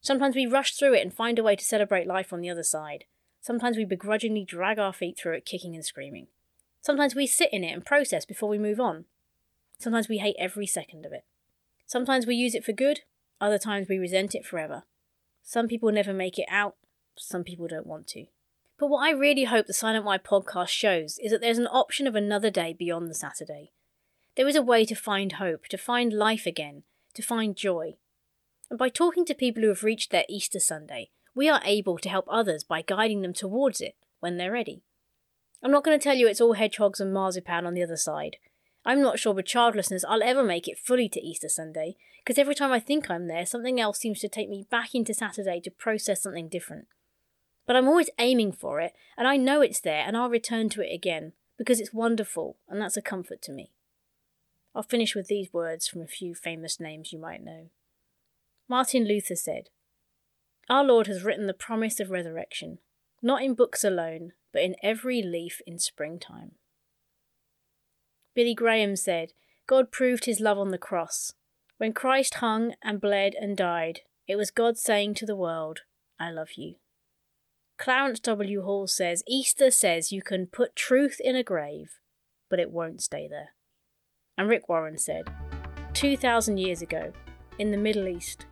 Sometimes 0.00 0.36
we 0.36 0.46
rush 0.46 0.74
through 0.74 0.94
it 0.94 1.02
and 1.02 1.12
find 1.12 1.38
a 1.38 1.42
way 1.42 1.56
to 1.56 1.64
celebrate 1.64 2.06
life 2.06 2.32
on 2.32 2.40
the 2.40 2.50
other 2.50 2.62
side. 2.62 3.04
Sometimes 3.40 3.76
we 3.76 3.84
begrudgingly 3.84 4.44
drag 4.44 4.78
our 4.78 4.92
feet 4.92 5.18
through 5.18 5.34
it, 5.34 5.44
kicking 5.44 5.74
and 5.74 5.84
screaming. 5.84 6.28
Sometimes 6.80 7.14
we 7.14 7.26
sit 7.26 7.52
in 7.52 7.64
it 7.64 7.72
and 7.72 7.84
process 7.84 8.24
before 8.24 8.48
we 8.48 8.58
move 8.58 8.80
on. 8.80 9.06
Sometimes 9.78 10.08
we 10.08 10.18
hate 10.18 10.36
every 10.38 10.66
second 10.66 11.04
of 11.04 11.12
it. 11.12 11.24
Sometimes 11.86 12.26
we 12.26 12.34
use 12.34 12.54
it 12.54 12.64
for 12.64 12.72
good, 12.72 13.00
other 13.40 13.58
times 13.58 13.88
we 13.88 13.98
resent 13.98 14.34
it 14.34 14.46
forever. 14.46 14.84
Some 15.42 15.68
people 15.68 15.92
never 15.92 16.12
make 16.12 16.38
it 16.38 16.46
out, 16.50 16.76
some 17.16 17.44
people 17.44 17.68
don't 17.68 17.86
want 17.86 18.06
to. 18.08 18.26
But 18.78 18.88
what 18.88 19.06
I 19.06 19.10
really 19.10 19.44
hope 19.44 19.66
the 19.66 19.72
Silent 19.72 20.04
Why 20.04 20.18
podcast 20.18 20.68
shows 20.68 21.18
is 21.22 21.30
that 21.30 21.40
there's 21.40 21.58
an 21.58 21.66
option 21.66 22.06
of 22.06 22.14
another 22.14 22.50
day 22.50 22.74
beyond 22.76 23.08
the 23.08 23.14
Saturday. 23.14 23.72
There 24.36 24.48
is 24.48 24.56
a 24.56 24.62
way 24.62 24.84
to 24.86 24.96
find 24.96 25.32
hope, 25.32 25.66
to 25.68 25.78
find 25.78 26.12
life 26.12 26.46
again, 26.46 26.82
to 27.14 27.22
find 27.22 27.56
joy. 27.56 27.96
And 28.68 28.78
by 28.78 28.88
talking 28.88 29.24
to 29.26 29.34
people 29.34 29.62
who 29.62 29.68
have 29.68 29.84
reached 29.84 30.10
their 30.10 30.24
Easter 30.28 30.58
Sunday, 30.58 31.10
we 31.34 31.48
are 31.48 31.60
able 31.64 31.98
to 31.98 32.08
help 32.08 32.26
others 32.28 32.64
by 32.64 32.82
guiding 32.82 33.22
them 33.22 33.32
towards 33.32 33.80
it 33.80 33.94
when 34.20 34.36
they're 34.36 34.52
ready. 34.52 34.82
I'm 35.62 35.70
not 35.70 35.84
going 35.84 35.98
to 35.98 36.02
tell 36.02 36.16
you 36.16 36.26
it's 36.26 36.40
all 36.40 36.54
hedgehogs 36.54 37.00
and 37.00 37.12
marzipan 37.12 37.66
on 37.66 37.74
the 37.74 37.82
other 37.82 37.96
side. 37.96 38.36
I'm 38.84 39.00
not 39.00 39.18
sure 39.18 39.32
with 39.32 39.46
childlessness 39.46 40.04
I'll 40.04 40.22
ever 40.22 40.42
make 40.42 40.68
it 40.68 40.78
fully 40.78 41.08
to 41.10 41.20
Easter 41.20 41.48
Sunday, 41.48 41.96
because 42.22 42.38
every 42.38 42.54
time 42.54 42.72
I 42.72 42.80
think 42.80 43.10
I'm 43.10 43.28
there, 43.28 43.46
something 43.46 43.80
else 43.80 43.98
seems 43.98 44.20
to 44.20 44.28
take 44.28 44.48
me 44.48 44.66
back 44.70 44.94
into 44.94 45.14
Saturday 45.14 45.60
to 45.60 45.70
process 45.70 46.22
something 46.22 46.48
different. 46.48 46.86
But 47.66 47.76
I'm 47.76 47.88
always 47.88 48.10
aiming 48.18 48.52
for 48.52 48.80
it, 48.80 48.92
and 49.16 49.26
I 49.26 49.36
know 49.36 49.62
it's 49.62 49.80
there, 49.80 50.04
and 50.06 50.16
I'll 50.16 50.28
return 50.28 50.68
to 50.70 50.82
it 50.82 50.94
again, 50.94 51.32
because 51.56 51.80
it's 51.80 51.94
wonderful, 51.94 52.56
and 52.68 52.80
that's 52.80 52.96
a 52.96 53.02
comfort 53.02 53.40
to 53.42 53.52
me. 53.52 53.70
I'll 54.74 54.82
finish 54.82 55.14
with 55.14 55.28
these 55.28 55.52
words 55.52 55.88
from 55.88 56.02
a 56.02 56.06
few 56.06 56.34
famous 56.34 56.78
names 56.78 57.12
you 57.12 57.18
might 57.18 57.42
know. 57.42 57.70
Martin 58.68 59.06
Luther 59.06 59.36
said, 59.36 59.70
Our 60.68 60.84
Lord 60.84 61.06
has 61.06 61.22
written 61.22 61.46
the 61.46 61.54
promise 61.54 62.00
of 62.00 62.10
resurrection, 62.10 62.78
not 63.22 63.42
in 63.42 63.54
books 63.54 63.84
alone, 63.84 64.32
but 64.52 64.62
in 64.62 64.76
every 64.82 65.22
leaf 65.22 65.60
in 65.66 65.78
springtime. 65.78 66.52
Billy 68.34 68.54
Graham 68.54 68.96
said, 68.96 69.32
God 69.66 69.90
proved 69.90 70.24
his 70.24 70.40
love 70.40 70.58
on 70.58 70.70
the 70.70 70.78
cross. 70.78 71.32
When 71.78 71.92
Christ 71.92 72.34
hung 72.34 72.74
and 72.82 73.00
bled 73.00 73.34
and 73.40 73.56
died, 73.56 74.00
it 74.26 74.36
was 74.36 74.50
God 74.50 74.76
saying 74.76 75.14
to 75.14 75.26
the 75.26 75.36
world, 75.36 75.80
I 76.18 76.30
love 76.30 76.52
you. 76.56 76.74
Clarence 77.78 78.20
W. 78.20 78.62
Hall 78.62 78.86
says, 78.86 79.22
Easter 79.26 79.70
says 79.70 80.12
you 80.12 80.22
can 80.22 80.46
put 80.46 80.76
truth 80.76 81.20
in 81.22 81.34
a 81.34 81.42
grave, 81.42 81.98
but 82.48 82.60
it 82.60 82.70
won't 82.70 83.02
stay 83.02 83.26
there. 83.28 83.50
And 84.38 84.48
Rick 84.48 84.68
Warren 84.68 84.98
said, 84.98 85.28
2,000 85.92 86.58
years 86.58 86.82
ago, 86.82 87.12
in 87.58 87.70
the 87.70 87.76
Middle 87.76 88.08
East, 88.08 88.46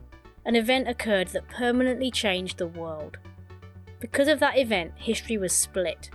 an 0.45 0.57
event 0.57 0.89
occurred 0.89 1.29
that 1.29 1.49
permanently 1.49 2.11
changed 2.11 2.59
the 2.59 2.67
world. 2.67 3.19
Because 4.01 4.29
of 4.29 4.41
that 4.41 4.59
event, 4.59 4.93
history 4.97 5.39
was 5.39 5.53
split. 5.53 6.11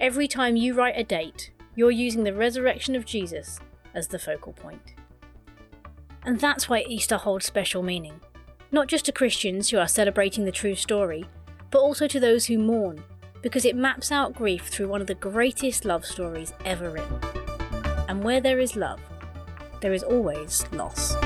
Every 0.00 0.26
time 0.26 0.56
you 0.56 0.74
write 0.74 0.98
a 0.98 1.04
date, 1.04 1.52
you're 1.74 1.90
using 1.90 2.24
the 2.24 2.34
resurrection 2.34 2.94
of 2.94 3.06
Jesus 3.06 3.58
as 3.94 4.08
the 4.08 4.18
focal 4.18 4.52
point. 4.52 4.94
And 6.24 6.38
that's 6.38 6.68
why 6.68 6.84
Easter 6.86 7.16
holds 7.16 7.46
special 7.46 7.82
meaning. 7.82 8.20
Not 8.70 8.88
just 8.88 9.06
to 9.06 9.12
Christians 9.12 9.70
who 9.70 9.78
are 9.78 9.88
celebrating 9.88 10.44
the 10.44 10.52
true 10.52 10.74
story, 10.74 11.26
but 11.70 11.80
also 11.80 12.06
to 12.06 12.20
those 12.20 12.46
who 12.46 12.58
mourn, 12.58 13.02
because 13.42 13.64
it 13.64 13.74
maps 13.74 14.12
out 14.12 14.34
grief 14.34 14.68
through 14.68 14.88
one 14.88 15.00
of 15.00 15.06
the 15.06 15.14
greatest 15.14 15.84
love 15.84 16.04
stories 16.04 16.52
ever 16.64 16.90
written. 16.90 17.18
And 18.08 18.22
where 18.22 18.40
there 18.40 18.60
is 18.60 18.76
love, 18.76 19.00
there 19.80 19.92
is 19.92 20.02
always 20.02 20.64
loss. 20.72 21.16